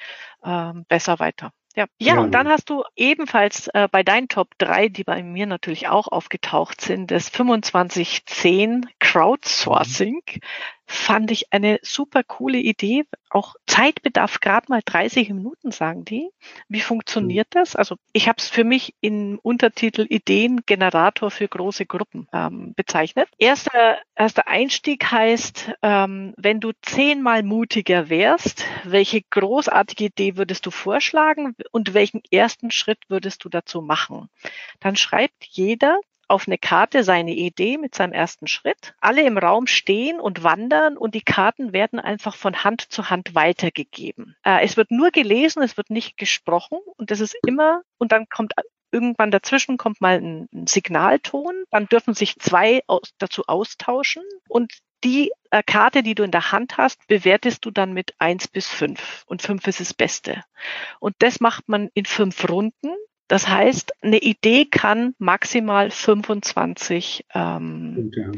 ähm, 0.43 0.87
besser 0.89 1.19
weiter. 1.19 1.53
Ja. 1.79 1.87
ja, 2.01 2.21
und 2.21 2.33
dann 2.33 2.49
hast 2.49 2.71
du 2.71 2.83
ebenfalls 2.97 3.69
äh, 3.69 3.87
bei 3.89 4.03
deinen 4.03 4.27
Top 4.27 4.49
3, 4.59 4.89
die 4.89 5.05
bei 5.05 5.23
mir 5.23 5.47
natürlich 5.47 5.87
auch 5.87 6.09
aufgetaucht 6.09 6.81
sind, 6.81 7.13
das 7.13 7.31
2510 7.31 8.91
Crowdsourcing. 9.19 10.23
Fand 10.87 11.31
ich 11.33 11.53
eine 11.53 11.81
super 11.83 12.23
coole 12.23 12.59
Idee. 12.59 13.05
Auch 13.31 13.57
Zeitbedarf 13.67 14.41
gerade 14.41 14.67
mal 14.71 14.81
30 14.83 15.29
Minuten, 15.31 15.71
sagen 15.71 16.05
die. 16.05 16.31
Wie 16.69 16.81
funktioniert 16.81 17.49
das? 17.51 17.77
Also 17.77 17.97
ich 18.13 18.27
habe 18.29 18.39
es 18.39 18.49
für 18.49 18.65
mich 18.65 18.95
im 19.01 19.39
Untertitel 19.43 20.07
Ideengenerator 20.09 21.31
für 21.31 21.47
große 21.47 21.85
Gruppen 21.85 22.27
ähm, 22.33 22.73
bezeichnet. 22.75 23.29
Erster, 23.39 23.99
erster 24.15 24.49
Einstieg 24.49 25.11
heißt, 25.11 25.73
ähm, 25.83 26.33
wenn 26.39 26.61
du 26.61 26.71
zehnmal 26.81 27.43
mutiger 27.43 28.09
wärst, 28.09 28.65
welche 28.85 29.21
großartige 29.23 30.05
Idee 30.05 30.37
würdest 30.37 30.65
du 30.65 30.71
vorschlagen 30.71 31.55
und 31.71 31.93
welchen 31.93 32.23
ersten 32.31 32.71
Schritt 32.71 33.01
würdest 33.09 33.45
du 33.45 33.51
dazu 33.51 33.83
machen? 33.83 34.31
Dann 34.81 34.97
schreibt 34.97 35.45
jeder 35.45 35.99
auf 36.29 36.47
eine 36.47 36.59
Karte 36.59 37.05
seine 37.05 37.33
Idee 37.33 37.79
mit 37.79 37.95
seinem 37.95 38.13
ersten 38.13 38.47
Schritt. 38.47 38.95
Alle 39.01 39.23
im 39.23 39.39
Raum 39.39 39.67
stehen 39.67 40.21
und 40.21 40.43
wandern 40.43 40.97
und 40.97 41.15
die 41.15 41.23
Karten 41.23 41.73
werden 41.73 41.99
einfach 41.99 42.37
von 42.37 42.65
Hand 42.65 42.83
zu 42.93 43.11
Hand 43.11 43.35
weitergegeben. 43.35 44.37
Äh, 44.45 44.65
es 44.65 44.77
wird 44.77 44.91
nur 44.91 45.11
gelesen, 45.11 45.63
es 45.63 45.77
wird 45.77 45.91
nicht 45.91 46.17
gesprochen 46.17 46.79
und 46.97 47.11
das 47.11 47.21
ist 47.21 47.37
immer, 47.47 47.83
und 47.99 48.13
dann 48.13 48.29
kommt 48.29 48.53
irgendwann 48.91 49.31
dazwischen 49.31 49.77
kommt 49.77 50.01
mal 50.01 50.19
ein, 50.19 50.49
Signalton, 50.67 51.65
dann 51.71 51.87
dürfen 51.87 52.15
sich 52.15 52.37
zwei 52.39 52.83
dazu 53.19 53.43
austauschen 53.47 54.23
und 54.49 54.73
die 55.05 55.31
äh, 55.51 55.63
Karte, 55.63 56.03
die 56.03 56.15
du 56.15 56.25
in 56.25 56.33
der 56.33 56.51
Hand 56.51 56.77
hast, 56.77 57.07
bewertest 57.07 57.65
du 57.65 57.71
dann 57.71 57.93
mit 57.93 58.15
eins 58.19 58.49
bis 58.49 58.67
fünf 58.67 59.23
und 59.27 59.43
fünf 59.43 59.67
ist 59.67 59.81
das 59.81 59.95
Beste. 59.95 60.43
Und 60.99 61.15
das 61.21 61.39
macht 61.41 61.69
man 61.69 61.89
in 61.95 62.05
fünf 62.05 62.49
Runden 62.49 62.97
das 63.29 63.49
heißt, 63.49 63.93
eine 64.03 64.19
Idee 64.19 64.65
kann 64.65 65.15
maximal 65.19 65.91
25 65.91 67.27
ähm, 67.35 67.95
Punkte. 67.95 68.33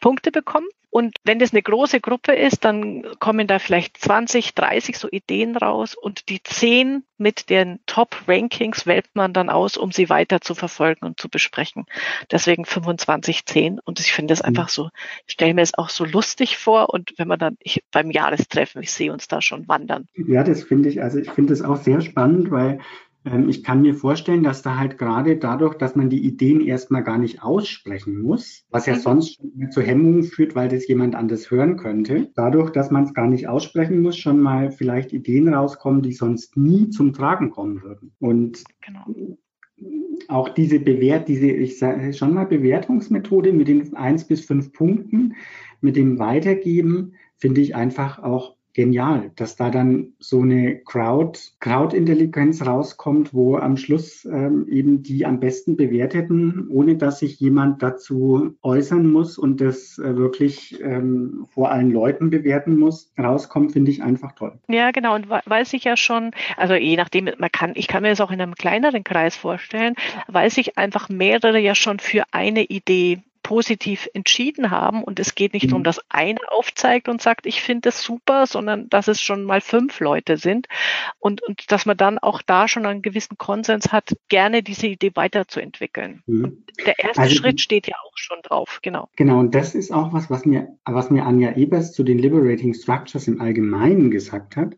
Punkte 0.00 0.30
bekommen. 0.30 0.68
Und 0.92 1.16
wenn 1.22 1.38
das 1.38 1.52
eine 1.52 1.62
große 1.62 2.00
Gruppe 2.00 2.32
ist, 2.32 2.64
dann 2.64 3.04
kommen 3.20 3.46
da 3.46 3.60
vielleicht 3.60 3.96
20, 3.96 4.56
30 4.56 4.98
so 4.98 5.08
Ideen 5.08 5.56
raus 5.56 5.94
und 5.94 6.28
die 6.28 6.42
10 6.42 7.04
mit 7.16 7.48
den 7.48 7.78
Top-Rankings 7.86 8.86
wählt 8.86 9.06
man 9.14 9.32
dann 9.32 9.50
aus, 9.50 9.76
um 9.76 9.92
sie 9.92 10.08
weiter 10.08 10.40
zu 10.40 10.56
verfolgen 10.56 11.06
und 11.06 11.20
zu 11.20 11.28
besprechen. 11.28 11.86
Deswegen 12.32 12.64
25, 12.64 13.46
10. 13.46 13.78
Und 13.78 14.00
ich 14.00 14.12
finde 14.12 14.34
es 14.34 14.42
mhm. 14.42 14.48
einfach 14.48 14.68
so, 14.68 14.88
ich 15.28 15.34
stelle 15.34 15.54
mir 15.54 15.62
es 15.62 15.74
auch 15.78 15.90
so 15.90 16.04
lustig 16.04 16.58
vor 16.58 16.92
und 16.92 17.12
wenn 17.18 17.28
man 17.28 17.38
dann 17.38 17.56
ich, 17.60 17.84
beim 17.92 18.10
Jahrestreffen, 18.10 18.82
ich 18.82 18.90
sehe 18.90 19.12
uns 19.12 19.28
da 19.28 19.40
schon 19.40 19.68
wandern. 19.68 20.08
Ja, 20.16 20.42
das 20.42 20.64
finde 20.64 20.88
ich, 20.88 21.00
also 21.00 21.18
ich 21.18 21.30
finde 21.30 21.52
es 21.52 21.62
auch 21.62 21.76
sehr 21.76 22.00
spannend, 22.00 22.50
weil 22.50 22.80
ich 23.48 23.62
kann 23.62 23.82
mir 23.82 23.94
vorstellen, 23.94 24.42
dass 24.42 24.62
da 24.62 24.78
halt 24.78 24.96
gerade 24.96 25.36
dadurch, 25.36 25.74
dass 25.74 25.94
man 25.94 26.08
die 26.08 26.24
Ideen 26.24 26.62
erstmal 26.62 27.04
gar 27.04 27.18
nicht 27.18 27.42
aussprechen 27.42 28.22
muss, 28.22 28.64
was 28.70 28.86
ja 28.86 28.94
mhm. 28.94 29.00
sonst 29.00 29.42
zu 29.72 29.82
Hemmungen 29.82 30.22
führt, 30.22 30.54
weil 30.54 30.68
das 30.68 30.88
jemand 30.88 31.14
anders 31.14 31.50
hören 31.50 31.76
könnte, 31.76 32.30
dadurch, 32.34 32.70
dass 32.70 32.90
man 32.90 33.04
es 33.04 33.12
gar 33.12 33.26
nicht 33.26 33.46
aussprechen 33.46 34.00
muss, 34.00 34.16
schon 34.16 34.40
mal 34.40 34.70
vielleicht 34.70 35.12
Ideen 35.12 35.52
rauskommen, 35.52 36.00
die 36.00 36.12
sonst 36.12 36.56
nie 36.56 36.88
zum 36.88 37.12
Tragen 37.12 37.50
kommen 37.50 37.82
würden. 37.82 38.12
Und 38.20 38.64
genau. 38.80 39.04
auch 40.28 40.48
diese 40.48 40.80
Bewert, 40.80 41.28
diese, 41.28 41.50
ich 41.50 41.78
sage 41.78 42.14
schon 42.14 42.32
mal 42.32 42.46
Bewertungsmethode 42.46 43.52
mit 43.52 43.68
den 43.68 43.94
eins 43.96 44.24
bis 44.24 44.46
fünf 44.46 44.72
Punkten, 44.72 45.34
mit 45.82 45.96
dem 45.96 46.18
Weitergeben, 46.18 47.12
finde 47.36 47.60
ich 47.60 47.74
einfach 47.74 48.22
auch 48.22 48.56
genial, 48.72 49.32
dass 49.36 49.56
da 49.56 49.70
dann 49.70 50.12
so 50.18 50.42
eine 50.42 50.78
Crowd, 50.78 51.38
Crowd-Intelligenz 51.60 52.64
rauskommt, 52.64 53.34
wo 53.34 53.56
am 53.56 53.76
Schluss 53.76 54.24
ähm, 54.24 54.66
eben 54.68 55.02
die 55.02 55.26
am 55.26 55.40
besten 55.40 55.76
bewerteten, 55.76 56.68
ohne 56.70 56.96
dass 56.96 57.18
sich 57.18 57.40
jemand 57.40 57.82
dazu 57.82 58.56
äußern 58.62 59.10
muss 59.10 59.38
und 59.38 59.60
das 59.60 59.98
äh, 59.98 60.16
wirklich 60.16 60.80
ähm, 60.82 61.46
vor 61.50 61.70
allen 61.70 61.90
Leuten 61.90 62.30
bewerten 62.30 62.78
muss, 62.78 63.12
rauskommt, 63.18 63.72
finde 63.72 63.90
ich 63.90 64.02
einfach 64.02 64.32
toll. 64.32 64.58
Ja, 64.68 64.90
genau. 64.90 65.14
Und 65.14 65.28
weil 65.28 65.64
sich 65.64 65.84
ja 65.84 65.96
schon, 65.96 66.30
also 66.56 66.74
je 66.74 66.96
nachdem, 66.96 67.30
man 67.38 67.50
kann, 67.50 67.72
ich 67.74 67.88
kann 67.88 68.02
mir 68.02 68.10
das 68.10 68.20
auch 68.20 68.30
in 68.30 68.40
einem 68.40 68.54
kleineren 68.54 69.04
Kreis 69.04 69.36
vorstellen, 69.36 69.94
weil 70.28 70.50
sich 70.50 70.78
einfach 70.78 71.08
mehrere 71.08 71.58
ja 71.58 71.74
schon 71.74 71.98
für 71.98 72.24
eine 72.30 72.64
Idee 72.64 73.22
positiv 73.50 74.08
entschieden 74.14 74.70
haben. 74.70 75.02
Und 75.02 75.18
es 75.18 75.34
geht 75.34 75.54
nicht 75.54 75.64
mhm. 75.64 75.70
darum, 75.70 75.82
dass 75.82 76.00
einer 76.08 76.38
aufzeigt 76.52 77.08
und 77.08 77.20
sagt, 77.20 77.46
ich 77.46 77.60
finde 77.62 77.88
es 77.88 78.00
super, 78.00 78.46
sondern 78.46 78.88
dass 78.90 79.08
es 79.08 79.20
schon 79.20 79.42
mal 79.42 79.60
fünf 79.60 79.98
Leute 79.98 80.36
sind 80.36 80.68
und, 81.18 81.42
und 81.42 81.72
dass 81.72 81.84
man 81.84 81.96
dann 81.96 82.18
auch 82.18 82.42
da 82.42 82.68
schon 82.68 82.86
einen 82.86 83.02
gewissen 83.02 83.38
Konsens 83.38 83.90
hat, 83.90 84.16
gerne 84.28 84.62
diese 84.62 84.86
Idee 84.86 85.10
weiterzuentwickeln. 85.16 86.22
Mhm. 86.26 86.64
der 86.86 87.00
erste 87.00 87.22
also, 87.22 87.34
Schritt 87.34 87.60
steht 87.60 87.88
ja 87.88 87.96
auch 88.06 88.16
schon 88.16 88.38
drauf, 88.44 88.78
genau. 88.82 89.08
Genau, 89.16 89.40
und 89.40 89.52
das 89.52 89.74
ist 89.74 89.90
auch 89.90 90.12
was, 90.12 90.30
was 90.30 90.46
mir, 90.46 90.68
was 90.84 91.10
mir 91.10 91.24
Anja 91.24 91.56
Ebers 91.56 91.92
zu 91.92 92.04
den 92.04 92.20
Liberating 92.20 92.72
Structures 92.72 93.26
im 93.26 93.40
Allgemeinen 93.40 94.12
gesagt 94.12 94.54
hat. 94.54 94.76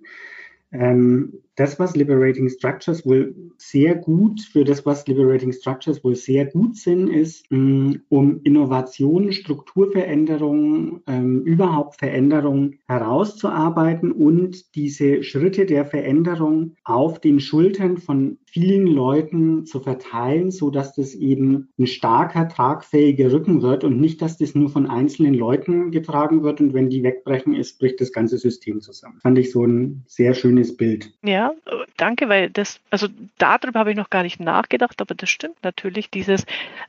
Ähm, 0.73 1.43
das, 1.57 1.79
was 1.79 1.95
Liberating 1.95 2.49
Structures 2.49 3.05
wohl 3.05 3.35
sehr 3.59 3.95
gut, 3.95 4.41
für 4.41 4.65
das, 4.65 4.87
was 4.87 5.07
Liberating 5.07 5.53
Structures 5.53 6.03
wohl 6.03 6.17
sehr 6.17 6.47
gut 6.47 6.77
sind, 6.77 7.09
ist, 7.09 7.45
mm, 7.51 7.97
um 8.09 8.41
Innovationen, 8.43 9.33
Strukturveränderungen, 9.33 11.03
ähm, 11.07 11.43
überhaupt 11.43 11.99
Veränderungen 11.99 12.79
herauszuarbeiten 12.89 14.13
und 14.13 14.75
diese 14.75 15.23
Schritte 15.23 15.67
der 15.67 15.85
Veränderung 15.85 16.77
auf 16.85 17.21
den 17.21 17.39
Schultern 17.39 17.99
von 17.99 18.39
vielen 18.47 18.87
Leuten 18.87 19.65
zu 19.65 19.81
verteilen, 19.81 20.51
so 20.51 20.71
dass 20.71 20.95
das 20.95 21.15
eben 21.15 21.69
ein 21.79 21.87
starker, 21.87 22.49
tragfähiger 22.49 23.33
Rücken 23.33 23.63
wird 23.63 23.85
und 23.85 24.01
nicht, 24.01 24.21
dass 24.21 24.37
das 24.37 24.55
nur 24.55 24.69
von 24.69 24.87
einzelnen 24.87 25.35
Leuten 25.35 25.91
getragen 25.91 26.43
wird 26.43 26.61
und 26.61 26.75
wenn 26.75 26.91
die 26.91 27.03
wegbrechen 27.03 27.55
ist, 27.55 27.79
bricht 27.79 28.01
das 28.01 28.13
ganze 28.13 28.39
System 28.39 28.81
zusammen. 28.81 29.21
Fand 29.21 29.39
ich 29.39 29.51
so 29.53 29.65
ein 29.65 30.05
sehr 30.07 30.35
schönes 30.35 30.62
Bild. 30.77 31.13
Ja, 31.23 31.53
danke, 31.97 32.29
weil 32.29 32.51
das, 32.51 32.81
also 32.91 33.09
darüber 33.39 33.81
habe 33.81 33.91
ich 33.91 33.97
noch 33.97 34.11
gar 34.11 34.23
nicht 34.23 34.41
nachgedacht, 34.41 35.01
aber 35.01 35.15
das 35.15 35.31
stimmt 35.31 35.57
natürlich. 35.63 36.11
Dieses 36.11 36.45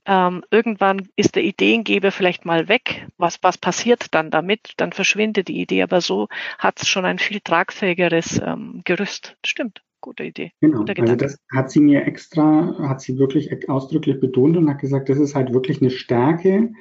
ähm, 0.05 0.43
irgendwann 0.51 1.07
ist 1.15 1.35
der 1.35 1.43
Ideengeber 1.43 2.11
vielleicht 2.11 2.45
mal 2.45 2.67
weg. 2.67 3.07
Was, 3.17 3.39
was 3.41 3.57
passiert 3.57 4.13
dann 4.13 4.29
damit? 4.31 4.73
Dann 4.77 4.91
verschwindet 4.91 5.47
die 5.47 5.61
Idee, 5.61 5.83
aber 5.83 6.01
so 6.01 6.27
hat 6.59 6.81
es 6.81 6.87
schon 6.87 7.05
ein 7.05 7.19
viel 7.19 7.39
tragfähigeres 7.39 8.41
ähm, 8.45 8.81
Gerüst. 8.83 9.37
Stimmt. 9.45 9.81
Gute 10.01 10.25
Idee. 10.25 10.51
Genau, 10.59 10.83
also 10.83 11.15
das 11.15 11.37
hat 11.49 11.71
sie 11.71 11.79
mir 11.79 12.05
extra, 12.05 12.75
hat 12.89 12.99
sie 12.99 13.17
wirklich 13.17 13.69
ausdrücklich 13.69 14.19
betont 14.19 14.57
und 14.57 14.69
hat 14.69 14.79
gesagt, 14.79 15.07
das 15.07 15.17
ist 15.17 15.33
halt 15.33 15.53
wirklich 15.53 15.79
eine 15.79 15.91
Stärke, 15.91 16.73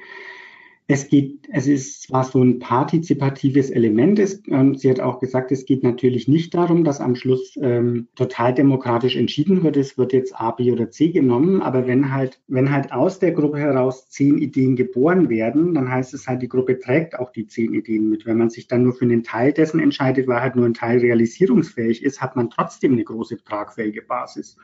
es 0.87 1.07
geht, 1.07 1.47
es 1.49 1.65
ist 1.65 2.03
zwar 2.03 2.25
so 2.25 2.43
ein 2.43 2.59
partizipatives 2.59 3.69
Element, 3.69 4.19
ist, 4.19 4.47
und 4.49 4.79
sie 4.79 4.89
hat 4.89 4.99
auch 4.99 5.19
gesagt, 5.19 5.51
es 5.51 5.65
geht 5.65 5.81
natürlich 5.81 6.27
nicht 6.27 6.53
darum, 6.53 6.83
dass 6.83 6.99
am 6.99 7.15
Schluss 7.15 7.57
ähm, 7.61 8.09
total 8.15 8.53
demokratisch 8.53 9.15
entschieden 9.15 9.63
wird, 9.63 9.77
es 9.77 9.97
wird 9.97 10.11
jetzt 10.11 10.35
A, 10.35 10.51
B 10.51 10.71
oder 10.71 10.91
C 10.91 11.11
genommen, 11.11 11.61
aber 11.61 11.87
wenn 11.87 12.13
halt, 12.13 12.41
wenn 12.47 12.71
halt 12.71 12.91
aus 12.91 13.19
der 13.19 13.31
Gruppe 13.31 13.59
heraus 13.59 14.09
zehn 14.09 14.37
Ideen 14.37 14.75
geboren 14.75 15.29
werden, 15.29 15.73
dann 15.73 15.89
heißt 15.89 16.13
es 16.13 16.27
halt, 16.27 16.41
die 16.41 16.49
Gruppe 16.49 16.77
trägt 16.79 17.17
auch 17.17 17.31
die 17.31 17.47
zehn 17.47 17.73
Ideen 17.73 18.09
mit. 18.09 18.25
Wenn 18.25 18.37
man 18.37 18.49
sich 18.49 18.67
dann 18.67 18.83
nur 18.83 18.93
für 18.93 19.05
einen 19.05 19.23
Teil 19.23 19.53
dessen 19.53 19.79
entscheidet, 19.79 20.27
weil 20.27 20.41
halt 20.41 20.57
nur 20.57 20.65
ein 20.65 20.73
Teil 20.73 20.99
realisierungsfähig 20.99 22.03
ist, 22.03 22.21
hat 22.21 22.35
man 22.35 22.49
trotzdem 22.49 22.93
eine 22.93 23.03
große 23.05 23.41
tragfähige 23.43 24.01
Basis. 24.01 24.57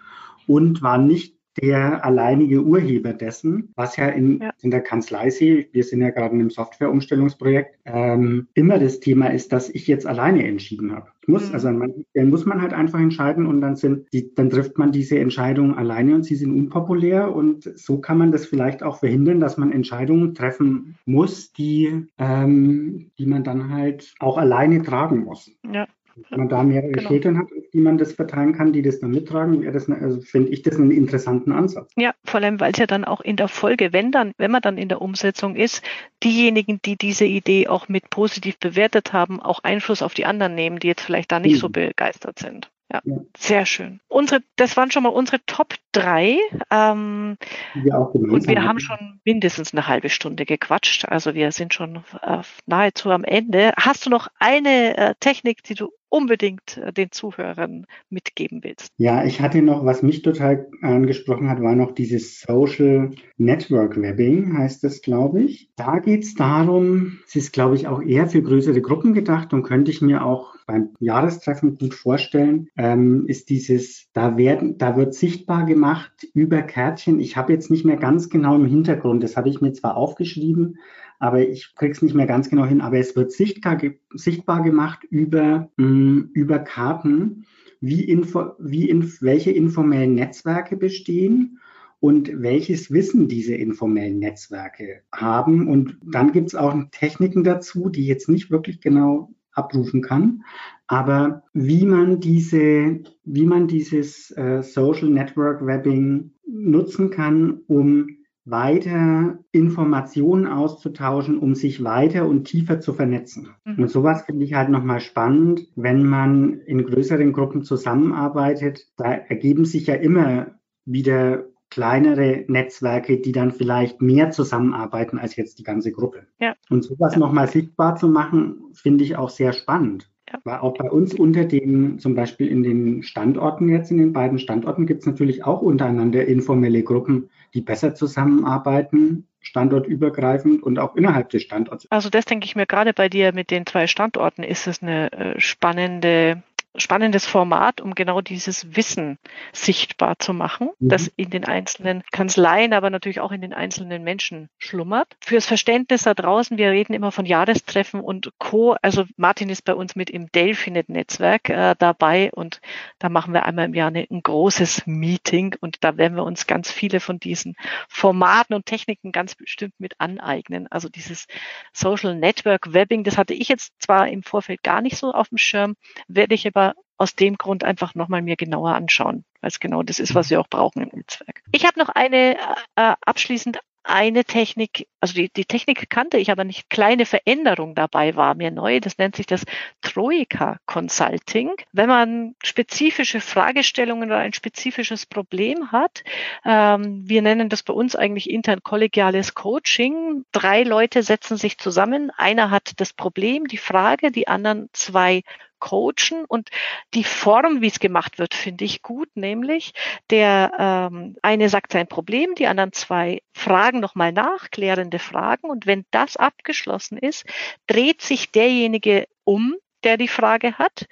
Und 0.47 0.81
war 0.81 0.97
nicht 0.97 1.38
der 1.61 2.05
alleinige 2.05 2.63
Urheber 2.63 3.13
dessen, 3.13 3.69
was 3.75 3.95
ja 3.97 4.07
in, 4.07 4.39
ja. 4.41 4.51
in 4.61 4.71
der 4.71 4.81
Kanzlei 4.81 5.29
sehe, 5.29 5.67
wir 5.71 5.83
sind 5.83 6.01
ja 6.01 6.09
gerade 6.09 6.33
in 6.33 6.41
einem 6.41 6.49
Softwareumstellungsprojekt, 6.49 7.77
ähm, 7.85 8.47
immer 8.53 8.79
das 8.79 8.99
Thema 8.99 9.27
ist, 9.27 9.51
dass 9.51 9.69
ich 9.69 9.87
jetzt 9.87 10.05
alleine 10.05 10.45
entschieden 10.47 10.93
habe. 10.93 11.07
Ich 11.21 11.27
muss, 11.27 11.49
mhm. 11.49 11.53
also 11.53 11.71
man, 11.71 11.93
dann 12.13 12.29
muss 12.29 12.45
man 12.45 12.61
halt 12.61 12.73
einfach 12.73 12.99
entscheiden 12.99 13.45
und 13.45 13.61
dann 13.61 13.75
sind 13.75 14.07
die, 14.13 14.33
dann 14.33 14.49
trifft 14.49 14.77
man 14.77 14.91
diese 14.91 15.19
Entscheidungen 15.19 15.75
alleine 15.75 16.15
und 16.15 16.23
sie 16.23 16.35
sind 16.35 16.51
unpopulär 16.51 17.35
und 17.35 17.69
so 17.77 17.99
kann 17.99 18.17
man 18.17 18.31
das 18.31 18.45
vielleicht 18.45 18.83
auch 18.83 18.97
verhindern, 18.97 19.39
dass 19.39 19.57
man 19.57 19.71
Entscheidungen 19.71 20.33
treffen 20.33 20.97
muss, 21.05 21.53
die, 21.53 22.07
ähm, 22.17 23.11
die 23.17 23.25
man 23.25 23.43
dann 23.43 23.69
halt 23.71 24.13
auch 24.19 24.37
alleine 24.37 24.81
tragen 24.81 25.23
muss. 25.23 25.51
Ja. 25.71 25.87
Wenn 26.29 26.39
man 26.39 26.49
da 26.49 26.63
mehrere 26.63 26.91
genau. 26.91 27.07
Schultern 27.07 27.37
hat, 27.37 27.47
die 27.73 27.79
man 27.79 27.97
das 27.97 28.13
verteilen 28.13 28.53
kann, 28.53 28.73
die 28.73 28.81
das 28.81 28.99
dann 28.99 29.11
mittragen, 29.11 29.61
wäre 29.61 29.73
das, 29.73 29.89
eine, 29.89 30.01
also 30.01 30.21
finde 30.21 30.51
ich 30.51 30.61
das 30.61 30.75
einen 30.75 30.91
interessanten 30.91 31.51
Ansatz. 31.51 31.91
Ja, 31.95 32.13
vor 32.23 32.39
allem, 32.39 32.59
weil 32.59 32.71
es 32.71 32.79
ja 32.79 32.87
dann 32.87 33.05
auch 33.05 33.21
in 33.21 33.35
der 33.35 33.47
Folge, 33.47 33.93
wenn 33.93 34.11
dann, 34.11 34.33
wenn 34.37 34.51
man 34.51 34.61
dann 34.61 34.77
in 34.77 34.89
der 34.89 35.01
Umsetzung 35.01 35.55
ist, 35.55 35.83
diejenigen, 36.23 36.79
die 36.83 36.97
diese 36.97 37.25
Idee 37.25 37.67
auch 37.67 37.87
mit 37.89 38.09
positiv 38.09 38.57
bewertet 38.59 39.13
haben, 39.13 39.41
auch 39.41 39.63
Einfluss 39.63 40.01
auf 40.01 40.13
die 40.13 40.25
anderen 40.25 40.55
nehmen, 40.55 40.79
die 40.79 40.87
jetzt 40.87 41.01
vielleicht 41.01 41.31
da 41.31 41.39
nicht 41.39 41.55
mhm. 41.55 41.59
so 41.59 41.69
begeistert 41.69 42.39
sind. 42.39 42.69
Ja, 42.91 43.01
ja, 43.03 43.17
sehr 43.37 43.65
schön. 43.67 43.99
Unsere, 44.07 44.41
das 44.55 44.75
waren 44.75 44.89
schon 44.89 45.03
mal 45.03 45.09
unsere 45.09 45.39
Top 45.45 45.75
3. 45.91 46.39
Ähm, 46.71 47.37
ja, 47.83 47.97
und 47.97 48.47
wir 48.47 48.63
haben 48.63 48.79
schon 48.79 49.19
mindestens 49.23 49.73
eine 49.73 49.87
halbe 49.87 50.09
Stunde 50.09 50.45
gequatscht. 50.45 51.05
Also 51.05 51.35
wir 51.35 51.51
sind 51.51 51.75
schon 51.75 52.03
äh, 52.23 52.41
nahezu 52.65 53.11
am 53.11 53.23
Ende. 53.23 53.73
Hast 53.77 54.07
du 54.07 54.09
noch 54.09 54.29
eine 54.39 54.97
äh, 54.97 55.13
Technik, 55.19 55.61
die 55.63 55.75
du 55.75 55.91
unbedingt 56.09 56.77
äh, 56.77 56.91
den 56.91 57.11
Zuhörern 57.11 57.85
mitgeben 58.09 58.63
willst? 58.63 58.91
Ja, 58.97 59.23
ich 59.23 59.41
hatte 59.41 59.61
noch, 59.61 59.85
was 59.85 60.03
mich 60.03 60.21
total 60.21 60.67
angesprochen 60.81 61.49
hat, 61.49 61.61
war 61.61 61.75
noch 61.75 61.91
dieses 61.91 62.41
Social 62.41 63.11
Network 63.37 63.99
Webbing, 64.01 64.57
heißt 64.57 64.83
das, 64.83 65.01
glaube 65.01 65.43
ich. 65.43 65.69
Da 65.75 65.99
geht 65.99 66.23
es 66.23 66.35
darum, 66.35 67.19
es 67.27 67.35
ist, 67.35 67.53
glaube 67.53 67.75
ich, 67.75 67.87
auch 67.87 68.01
eher 68.01 68.27
für 68.27 68.41
größere 68.41 68.81
Gruppen 68.81 69.13
gedacht 69.13 69.53
und 69.53 69.63
könnte 69.63 69.91
ich 69.91 70.01
mir 70.01 70.25
auch 70.25 70.55
beim 70.65 70.89
Jahrestreffen 70.99 71.77
gut 71.77 71.95
vorstellen, 71.95 72.69
ähm, 72.77 73.25
ist 73.27 73.49
dieses, 73.49 74.07
da 74.13 74.37
werden, 74.37 74.77
da 74.77 74.95
wird 74.95 75.15
sichtbar 75.15 75.65
gemacht 75.65 76.27
über 76.33 76.61
Kärtchen. 76.61 77.19
Ich 77.19 77.37
habe 77.37 77.53
jetzt 77.53 77.71
nicht 77.71 77.85
mehr 77.85 77.97
ganz 77.97 78.29
genau 78.29 78.55
im 78.55 78.65
Hintergrund, 78.65 79.23
das 79.23 79.35
habe 79.35 79.49
ich 79.49 79.61
mir 79.61 79.73
zwar 79.73 79.97
aufgeschrieben, 79.97 80.77
aber 81.19 81.47
ich 81.47 81.75
krieg's 81.75 82.01
nicht 82.01 82.15
mehr 82.15 82.25
ganz 82.25 82.49
genau 82.49 82.65
hin. 82.65 82.81
Aber 82.81 82.97
es 82.97 83.15
wird 83.15 83.31
sichtbar, 83.31 83.77
sichtbar 84.13 84.63
gemacht 84.63 85.03
über, 85.09 85.69
mh, 85.77 85.85
mm, 85.85 86.29
über 86.33 86.59
Karten, 86.59 87.45
wie, 87.81 88.03
info, 88.03 88.53
wie 88.59 88.89
in, 88.89 89.11
welche 89.21 89.51
informellen 89.51 90.15
Netzwerke 90.15 90.77
bestehen 90.77 91.59
und 91.99 92.41
welches 92.41 92.91
Wissen 92.91 93.27
diese 93.27 93.55
informellen 93.55 94.19
Netzwerke 94.19 95.01
haben. 95.11 95.67
Und 95.67 95.97
dann 96.01 96.31
gibt's 96.31 96.55
auch 96.55 96.75
Techniken 96.91 97.43
dazu, 97.43 97.89
die 97.89 98.05
jetzt 98.05 98.29
nicht 98.29 98.49
wirklich 98.49 98.79
genau 98.79 99.33
abrufen 99.51 100.01
kann. 100.01 100.43
Aber 100.87 101.43
wie 101.53 101.85
man 101.85 102.21
diese, 102.21 103.01
wie 103.25 103.45
man 103.45 103.67
dieses 103.67 104.31
äh, 104.31 104.63
Social 104.63 105.09
Network 105.09 105.65
Webbing 105.65 106.31
nutzen 106.47 107.09
kann, 107.09 107.59
um 107.67 108.18
weiter 108.49 109.39
Informationen 109.51 110.47
auszutauschen, 110.47 111.37
um 111.37 111.55
sich 111.55 111.83
weiter 111.83 112.27
und 112.27 112.45
tiefer 112.45 112.79
zu 112.79 112.93
vernetzen. 112.93 113.49
Mhm. 113.65 113.83
Und 113.83 113.89
sowas 113.89 114.23
finde 114.23 114.45
ich 114.45 114.53
halt 114.53 114.69
nochmal 114.69 114.99
spannend, 114.99 115.67
wenn 115.75 116.03
man 116.03 116.59
in 116.61 116.85
größeren 116.85 117.33
Gruppen 117.33 117.63
zusammenarbeitet. 117.63 118.87
Da 118.97 119.11
ergeben 119.11 119.65
sich 119.65 119.87
ja 119.87 119.95
immer 119.95 120.59
wieder 120.85 121.45
kleinere 121.69 122.45
Netzwerke, 122.47 123.19
die 123.19 123.31
dann 123.31 123.51
vielleicht 123.51 124.01
mehr 124.01 124.31
zusammenarbeiten 124.31 125.19
als 125.19 125.35
jetzt 125.35 125.59
die 125.59 125.63
ganze 125.63 125.91
Gruppe. 125.91 126.27
Ja. 126.39 126.55
Und 126.69 126.83
sowas 126.83 127.13
ja. 127.13 127.19
nochmal 127.19 127.47
sichtbar 127.47 127.95
zu 127.95 128.07
machen, 128.07 128.71
finde 128.73 129.03
ich 129.03 129.15
auch 129.15 129.29
sehr 129.29 129.53
spannend. 129.53 130.09
Ja. 130.31 130.39
Weil 130.43 130.59
auch 130.59 130.73
bei 130.75 130.89
uns 130.89 131.13
unter 131.13 131.45
den, 131.45 131.99
zum 131.99 132.15
Beispiel 132.15 132.47
in 132.47 132.63
den 132.63 133.03
Standorten 133.03 133.69
jetzt, 133.69 133.91
in 133.91 133.97
den 133.97 134.13
beiden 134.13 134.39
Standorten 134.39 134.85
gibt 134.85 135.01
es 135.01 135.07
natürlich 135.07 135.43
auch 135.43 135.61
untereinander 135.61 136.25
informelle 136.25 136.83
Gruppen, 136.83 137.29
die 137.53 137.61
besser 137.61 137.95
zusammenarbeiten, 137.95 139.27
standortübergreifend 139.41 140.61
und 140.61 140.79
auch 140.79 140.95
innerhalb 140.95 141.29
des 141.29 141.43
Standorts. 141.43 141.87
Also 141.89 142.09
das 142.09 142.25
denke 142.25 142.45
ich 142.45 142.55
mir 142.55 142.65
gerade 142.65 142.93
bei 142.93 143.09
dir 143.09 143.33
mit 143.33 143.51
den 143.51 143.65
zwei 143.65 143.87
Standorten 143.87 144.43
ist 144.43 144.67
es 144.67 144.81
eine 144.81 145.11
äh, 145.11 145.39
spannende 145.39 146.43
spannendes 146.75 147.25
Format, 147.25 147.81
um 147.81 147.95
genau 147.95 148.21
dieses 148.21 148.75
Wissen 148.75 149.17
sichtbar 149.53 150.19
zu 150.19 150.33
machen, 150.33 150.69
mhm. 150.79 150.89
das 150.89 151.07
in 151.15 151.29
den 151.29 151.45
einzelnen 151.45 152.03
Kanzleien, 152.11 152.73
aber 152.73 152.89
natürlich 152.89 153.19
auch 153.19 153.31
in 153.31 153.41
den 153.41 153.53
einzelnen 153.53 154.03
Menschen 154.03 154.49
schlummert. 154.57 155.15
Fürs 155.19 155.45
Verständnis 155.45 156.03
da 156.03 156.13
draußen, 156.13 156.57
wir 156.57 156.69
reden 156.69 156.93
immer 156.93 157.11
von 157.11 157.25
Jahrestreffen 157.25 158.01
und 158.01 158.31
Co. 158.37 158.75
Also 158.81 159.05
Martin 159.17 159.49
ist 159.49 159.63
bei 159.65 159.73
uns 159.73 159.95
mit 159.95 160.09
im 160.09 160.31
Delphinet-Netzwerk 160.31 161.49
äh, 161.49 161.75
dabei 161.77 162.31
und 162.31 162.61
da 162.99 163.09
machen 163.09 163.33
wir 163.33 163.45
einmal 163.45 163.65
im 163.65 163.73
Jahr 163.73 163.87
eine, 163.87 164.05
ein 164.09 164.21
großes 164.21 164.85
Meeting 164.85 165.55
und 165.59 165.83
da 165.83 165.97
werden 165.97 166.15
wir 166.15 166.23
uns 166.23 166.45
ganz 166.47 166.71
viele 166.71 166.99
von 166.99 167.19
diesen 167.19 167.55
Formaten 167.87 168.53
und 168.53 168.65
Techniken 168.65 169.11
ganz 169.11 169.35
bestimmt 169.35 169.73
mit 169.79 169.99
aneignen. 169.99 170.67
Also 170.69 170.89
dieses 170.89 171.25
Social 171.73 172.15
Network 172.15 172.73
Webbing, 172.73 173.03
das 173.03 173.17
hatte 173.17 173.33
ich 173.33 173.47
jetzt 173.47 173.73
zwar 173.81 174.07
im 174.07 174.23
Vorfeld 174.23 174.63
gar 174.63 174.81
nicht 174.81 174.97
so 174.97 175.11
auf 175.11 175.29
dem 175.29 175.37
Schirm, 175.37 175.75
werde 176.07 176.35
ich 176.35 176.45
aber 176.45 176.68
aus 176.99 177.15
dem 177.15 177.37
Grund 177.37 177.63
einfach 177.63 177.95
nochmal 177.95 178.21
mir 178.21 178.35
genauer 178.35 178.75
anschauen, 178.75 179.25
weil 179.41 179.47
es 179.47 179.59
genau 179.59 179.81
das 179.81 179.99
ist, 179.99 180.13
was 180.13 180.29
wir 180.29 180.39
auch 180.39 180.49
brauchen 180.49 180.83
im 180.83 180.89
Netzwerk. 180.93 181.41
Ich 181.51 181.65
habe 181.65 181.79
noch 181.79 181.89
eine 181.89 182.37
äh, 182.75 182.93
abschließend 183.01 183.59
eine 183.83 184.23
Technik, 184.23 184.87
also 184.99 185.15
die, 185.15 185.29
die 185.29 185.45
Technik 185.45 185.89
kannte 185.89 186.17
ich, 186.17 186.31
aber 186.31 186.43
nicht 186.43 186.69
kleine 186.69 187.05
Veränderung 187.05 187.73
dabei 187.73 188.15
war 188.15 188.35
mir 188.35 188.51
neu. 188.51 188.79
Das 188.79 188.97
nennt 188.97 189.15
sich 189.15 189.25
das 189.25 189.45
Troika 189.81 190.57
Consulting. 190.67 191.53
Wenn 191.71 191.89
man 191.89 192.35
spezifische 192.43 193.19
Fragestellungen 193.21 194.09
oder 194.09 194.19
ein 194.19 194.33
spezifisches 194.33 195.05
Problem 195.05 195.71
hat, 195.71 196.03
ähm, 196.45 197.01
wir 197.07 197.21
nennen 197.21 197.49
das 197.49 197.63
bei 197.63 197.73
uns 197.73 197.95
eigentlich 197.95 198.29
intern 198.29 198.61
kollegiales 198.61 199.33
Coaching. 199.33 200.23
Drei 200.31 200.63
Leute 200.63 201.01
setzen 201.01 201.37
sich 201.37 201.57
zusammen. 201.57 202.11
Einer 202.15 202.51
hat 202.51 202.73
das 202.77 202.93
Problem, 202.93 203.47
die 203.47 203.57
Frage, 203.57 204.11
die 204.11 204.27
anderen 204.27 204.69
zwei 204.73 205.23
coachen. 205.59 206.25
Und 206.27 206.49
die 206.93 207.03
Form, 207.03 207.61
wie 207.61 207.67
es 207.67 207.79
gemacht 207.79 208.19
wird, 208.19 208.33
finde 208.33 208.65
ich 208.65 208.81
gut, 208.81 209.09
nämlich 209.15 209.73
der 210.09 210.51
ähm, 210.57 211.15
eine 211.21 211.49
sagt 211.49 211.73
sein 211.73 211.87
Problem, 211.87 212.35
die 212.35 212.47
anderen 212.47 212.73
zwei 212.73 213.21
fragen 213.33 213.79
nochmal 213.79 214.11
nach, 214.11 214.49
klärende 214.51 214.99
Fragen. 214.99 215.49
Und 215.49 215.65
wenn 215.65 215.85
das 215.91 216.17
abgeschlossen 216.17 216.97
ist, 216.97 217.25
dreht 217.67 218.01
sich 218.01 218.31
derjenige 218.31 219.07
um, 219.23 219.55
der 219.83 219.97
die 219.97 220.07
Frage 220.07 220.57
hat 220.57 220.87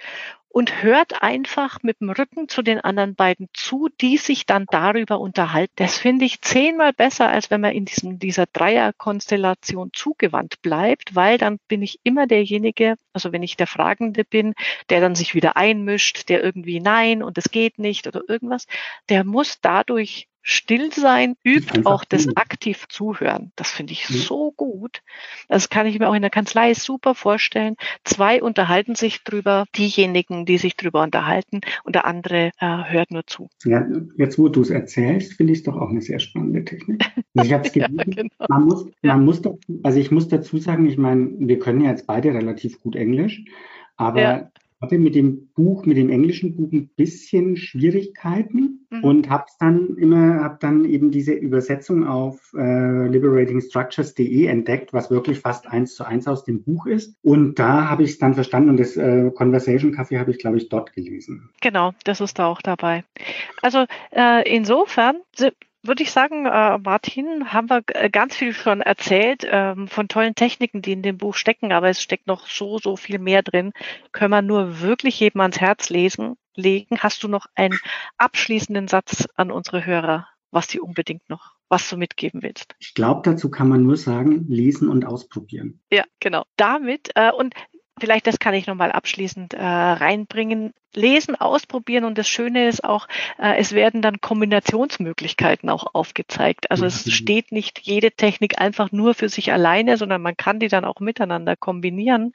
und 0.58 0.82
hört 0.82 1.22
einfach 1.22 1.84
mit 1.84 2.02
dem 2.02 2.10
Rücken 2.10 2.50
zu 2.50 2.64
den 2.64 2.82
anderen 2.82 3.14
beiden 3.14 3.48
zu, 3.54 3.90
die 4.02 4.18
sich 4.18 4.48
dann 4.48 4.66
darüber 4.72 5.20
unterhalten. 5.20 5.74
Das 5.76 6.00
finde 6.00 6.26
ich 6.26 6.42
zehnmal 6.42 6.94
besser, 6.94 7.30
als 7.30 7.52
wenn 7.52 7.62
man 7.62 7.74
in 7.74 7.86
diesem, 7.86 8.18
dieser 8.18 8.48
Dreierkonstellation 8.48 9.92
zugewandt 9.94 10.64
bleibt, 10.64 11.14
weil 11.14 11.38
dann 11.38 11.60
bin 11.68 11.84
ich 11.84 12.00
immer 12.02 12.26
derjenige, 12.26 12.96
also 13.14 13.32
wenn 13.32 13.44
ich 13.44 13.56
der 13.56 13.68
Fragende 13.68 14.24
bin, 14.24 14.56
der 14.90 15.00
dann 15.00 15.14
sich 15.14 15.36
wieder 15.36 15.58
einmischt, 15.58 16.28
der 16.28 16.44
irgendwie 16.44 16.80
nein 16.80 17.22
und 17.22 17.38
es 17.38 17.52
geht 17.52 17.78
nicht 17.78 18.08
oder 18.08 18.24
irgendwas, 18.28 18.66
der 19.10 19.24
muss 19.26 19.62
dadurch 19.62 20.28
still 20.48 20.94
sein 20.94 21.36
übt 21.44 21.86
auch 21.86 22.06
das 22.06 22.26
aktiv 22.38 22.86
zuhören. 22.88 23.52
Das 23.58 23.70
finde 23.70 23.92
ich 23.92 24.10
mhm. 24.10 24.16
so 24.16 24.52
gut. 24.56 25.02
Das 25.50 25.70
kann 25.70 25.86
ich 25.86 26.00
mir 26.00 26.08
auch 26.08 26.14
in 26.14 26.22
der 26.22 26.32
Kanzlei 26.32 26.74
super 26.74 27.16
vorstellen. 27.16 27.76
Zwei 28.06 28.42
unterhalten 28.42 28.96
sich 28.96 29.26
drüber, 29.26 29.66
diejenigen, 29.76 30.46
die 30.46 30.58
sich 30.58 30.78
drüber 30.78 31.04
unterhalten 31.04 31.60
und 31.84 31.96
der 31.96 32.06
andere 32.06 32.52
äh, 32.60 32.84
hört 32.86 33.12
nur 33.12 33.28
zu. 33.28 33.50
Ja, 33.66 33.86
jetzt 34.16 34.40
wo 34.40 34.48
du 34.48 34.62
es 34.62 34.70
erzählst, 34.70 35.34
finde 35.34 35.52
ich 35.52 35.60
es 35.60 35.66
doch 35.66 35.76
auch 35.76 35.90
eine 35.90 36.02
sehr 36.02 36.20
spannende 36.20 36.64
Technik. 36.64 37.04
Also 37.36 37.48
ich 37.48 37.54
habe 37.54 37.68
es 37.68 37.76
ja, 37.76 37.88
genau. 37.88 38.30
Man 38.48 38.64
muss, 38.64 38.86
man 39.02 39.26
muss 39.26 39.42
dazu, 39.42 39.60
also 39.84 40.00
ich 40.00 40.12
muss 40.12 40.30
dazu 40.30 40.58
sagen, 40.60 40.88
ich 40.88 40.98
meine, 40.98 41.30
wir 41.40 41.60
können 41.60 41.82
ja 41.82 41.92
jetzt 41.92 42.08
beide 42.08 42.34
relativ 42.34 42.80
gut 42.80 42.96
Englisch, 42.96 43.44
aber 43.98 44.22
ja 44.22 44.52
hatte 44.80 45.00
mit 45.00 45.16
dem 45.16 45.50
Buch, 45.56 45.86
mit 45.86 45.98
dem 45.98 46.10
englischen 46.10 46.56
Buch 46.56 46.72
ein 46.72 46.90
bisschen 46.90 47.58
Schwierigkeiten 47.58 48.88
mhm. 48.92 49.04
und 49.04 49.30
habe 49.30 49.46
dann 49.60 49.98
immer, 49.98 50.44
habe 50.44 50.58
dann 50.60 50.86
eben 50.86 51.10
diese 51.10 51.34
Übersetzung 51.34 52.06
auf 52.08 52.54
äh, 52.56 53.08
liberatingstructures.de 53.08 54.46
entdeckt, 54.46 54.94
was 54.94 55.10
wirklich 55.10 55.40
fast 55.40 55.68
eins 55.68 55.96
zu 55.96 56.04
eins 56.04 56.28
aus 56.28 56.44
dem 56.44 56.64
Buch 56.64 56.86
ist. 56.86 57.16
Und 57.24 57.58
da 57.58 57.90
habe 57.90 58.04
ich 58.04 58.12
es 58.12 58.20
dann 58.20 58.36
verstanden 58.36 58.70
und 58.70 58.80
das 58.80 58.96
äh, 58.98 59.32
Conversation 59.34 59.96
Café 59.96 60.20
habe 60.20 60.32
ich, 60.32 60.38
glaube 60.38 60.58
ich, 60.58 60.70
dort 60.70 60.94
gelesen. 60.94 61.50
Genau, 61.62 61.94
das 62.04 62.22
ist 62.22 62.38
da 62.38 62.46
auch 62.46 62.62
dabei. 62.62 63.04
Also 63.62 63.86
äh, 64.12 64.48
insofern 64.56 65.18
würde 65.84 66.04
ich 66.04 66.12
sagen, 66.12 66.46
äh, 66.46 66.78
Martin, 66.78 67.54
haben 67.54 67.70
wir 67.70 67.82
äh, 67.94 68.10
ganz 68.10 68.36
viel 68.36 68.54
schon 68.54 68.82
erzählt 68.82 69.48
ähm, 69.50 69.88
von 69.88 70.08
tollen 70.08 70.36
Techniken, 70.36 70.82
die 70.82 70.92
in 70.92 71.02
dem 71.02 71.18
Buch 71.18 71.36
stecken, 71.36 71.72
aber 71.72 71.90
es 71.90 72.02
steckt 72.02 72.28
noch 72.28 72.48
so, 72.48 72.78
so 72.78 72.96
viel 72.96 73.20
mehr 73.20 73.44
drin. 73.44 73.74
Können 74.12 74.32
wir 74.32 74.42
nur 74.42 74.82
wirklich 74.82 75.20
jedem 75.20 75.42
ans 75.42 75.60
Herz 75.60 75.90
lesen, 75.90 76.36
legen. 76.56 77.00
Hast 77.00 77.24
du 77.24 77.28
noch 77.28 77.46
einen 77.56 77.80
abschließenden 78.18 78.88
Satz 78.88 79.28
an 79.36 79.52
unsere 79.52 79.86
Hörer, 79.86 80.28
was 80.52 80.68
sie 80.68 80.80
unbedingt 80.80 81.30
noch, 81.30 81.54
was 81.70 81.90
du 81.90 81.98
mitgeben 81.98 82.42
willst? 82.42 82.76
Ich 82.80 82.94
glaube, 82.94 83.22
dazu 83.24 83.50
kann 83.50 83.70
man 83.70 83.84
nur 83.84 83.98
sagen, 83.98 84.46
lesen 84.48 84.90
und 84.90 85.06
ausprobieren. 85.06 85.80
Ja, 85.92 86.04
genau. 86.20 86.44
Damit, 86.58 87.12
äh, 87.16 87.32
und 87.32 87.54
vielleicht 88.00 88.28
das 88.28 88.40
kann 88.40 88.54
ich 88.54 88.68
nochmal 88.68 88.92
abschließend 88.92 89.54
äh, 89.54 89.64
reinbringen. 89.64 90.74
Lesen, 90.96 91.36
ausprobieren 91.36 92.06
und 92.06 92.18
das 92.18 92.28
Schöne 92.28 92.68
ist 92.68 92.84
auch, 92.84 93.08
äh, 93.38 93.58
es 93.58 93.74
werden 93.74 94.02
dann 94.02 94.20
Kombinationsmöglichkeiten 94.20 95.70
auch 95.70 95.94
aufgezeigt. 95.94 96.72
Also 96.72 96.86
es 96.86 97.06
mhm. 97.06 97.12
steht 97.12 97.52
nicht 97.52 97.82
jede 97.84 98.12
Technik 98.12 98.60
einfach 98.60 98.92
nur 98.92 99.14
für 99.14 99.30
sich 99.30 99.52
alleine, 99.52 99.98
sondern 99.98 100.22
man 100.22 100.36
kann 100.36 100.60
die 100.60 100.70
dann 100.70 100.86
auch 100.86 101.00
miteinander 101.00 101.56
kombinieren. 101.56 102.34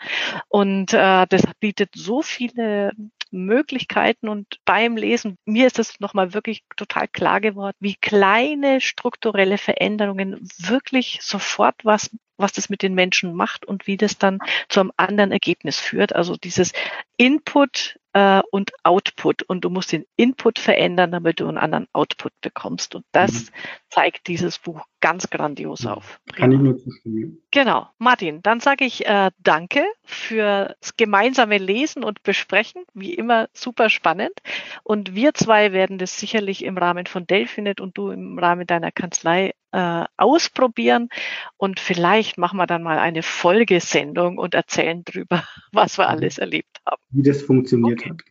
Und 0.48 0.92
äh, 0.92 1.26
das 1.28 1.42
bietet 1.58 1.90
so 1.96 2.22
viele 2.22 2.92
Möglichkeiten 3.32 4.28
und 4.28 4.58
beim 4.64 4.96
Lesen, 4.96 5.36
mir 5.44 5.66
ist 5.66 5.78
es 5.78 5.98
nochmal 6.00 6.34
wirklich 6.34 6.64
total 6.76 7.08
klar 7.08 7.40
geworden, 7.40 7.76
wie 7.80 7.96
kleine 7.96 8.80
strukturelle 8.80 9.58
Veränderungen 9.58 10.48
wirklich 10.58 11.18
sofort 11.22 11.76
was 11.84 12.10
was 12.42 12.52
das 12.52 12.68
mit 12.68 12.82
den 12.82 12.94
Menschen 12.94 13.34
macht 13.34 13.64
und 13.64 13.86
wie 13.86 13.96
das 13.96 14.18
dann 14.18 14.40
zu 14.68 14.80
einem 14.80 14.92
anderen 14.96 15.32
Ergebnis 15.32 15.78
führt. 15.78 16.14
Also 16.14 16.36
dieses 16.36 16.72
Input 17.16 17.98
äh, 18.12 18.42
und 18.50 18.72
Output. 18.82 19.42
Und 19.42 19.64
du 19.64 19.70
musst 19.70 19.92
den 19.92 20.04
Input 20.16 20.58
verändern, 20.58 21.12
damit 21.12 21.40
du 21.40 21.48
einen 21.48 21.58
anderen 21.58 21.86
Output 21.92 22.32
bekommst. 22.40 22.94
Und 22.94 23.04
das 23.12 23.32
mhm. 23.32 23.48
zeigt 23.88 24.26
dieses 24.26 24.58
Buch 24.58 24.84
ganz 25.00 25.30
grandios 25.30 25.86
auf. 25.86 26.20
Kann 26.34 26.52
ich 26.52 26.58
nur 26.58 26.76
zustimmen. 26.76 27.42
Genau. 27.50 27.88
Martin, 27.98 28.42
dann 28.42 28.60
sage 28.60 28.84
ich 28.84 29.06
äh, 29.06 29.30
danke 29.38 29.84
fürs 30.04 30.96
gemeinsame 30.96 31.58
Lesen 31.58 32.04
und 32.04 32.22
Besprechen. 32.22 32.84
Wie 32.94 33.14
immer 33.14 33.48
super 33.52 33.88
spannend. 33.88 34.34
Und 34.82 35.14
wir 35.14 35.34
zwei 35.34 35.72
werden 35.72 35.98
das 35.98 36.18
sicherlich 36.18 36.64
im 36.64 36.78
Rahmen 36.78 37.06
von 37.06 37.26
Delphinet 37.26 37.80
und 37.80 37.96
du 37.96 38.10
im 38.10 38.38
Rahmen 38.38 38.66
deiner 38.66 38.92
Kanzlei 38.92 39.54
äh, 39.72 40.04
ausprobieren 40.16 41.08
und 41.56 41.80
vielleicht 41.80 42.38
machen 42.38 42.58
wir 42.58 42.66
dann 42.66 42.82
mal 42.82 42.98
eine 42.98 43.22
Folgesendung 43.22 44.38
und 44.38 44.54
erzählen 44.54 45.02
drüber, 45.04 45.44
was 45.72 45.98
wir 45.98 46.04
mhm. 46.04 46.10
alles 46.10 46.38
erlebt 46.38 46.80
haben. 46.86 47.02
Wie 47.10 47.22
das 47.22 47.42
funktioniert 47.42 48.00
okay. 48.00 48.10
hat. 48.10 48.22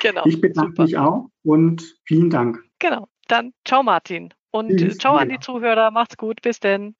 Genau. 0.00 0.26
Ich 0.26 0.40
bedanke 0.40 0.72
super. 0.72 0.82
mich 0.82 0.98
auch 0.98 1.30
und 1.44 1.96
vielen 2.04 2.30
Dank. 2.30 2.62
Genau. 2.78 3.08
Dann 3.28 3.52
ciao 3.64 3.82
Martin 3.82 4.34
und 4.50 4.76
Tschüss, 4.76 4.98
ciao 4.98 5.14
an 5.16 5.28
die 5.28 5.38
Zuhörer. 5.38 5.90
Macht's 5.90 6.16
gut. 6.16 6.42
Bis 6.42 6.60
denn. 6.60 6.96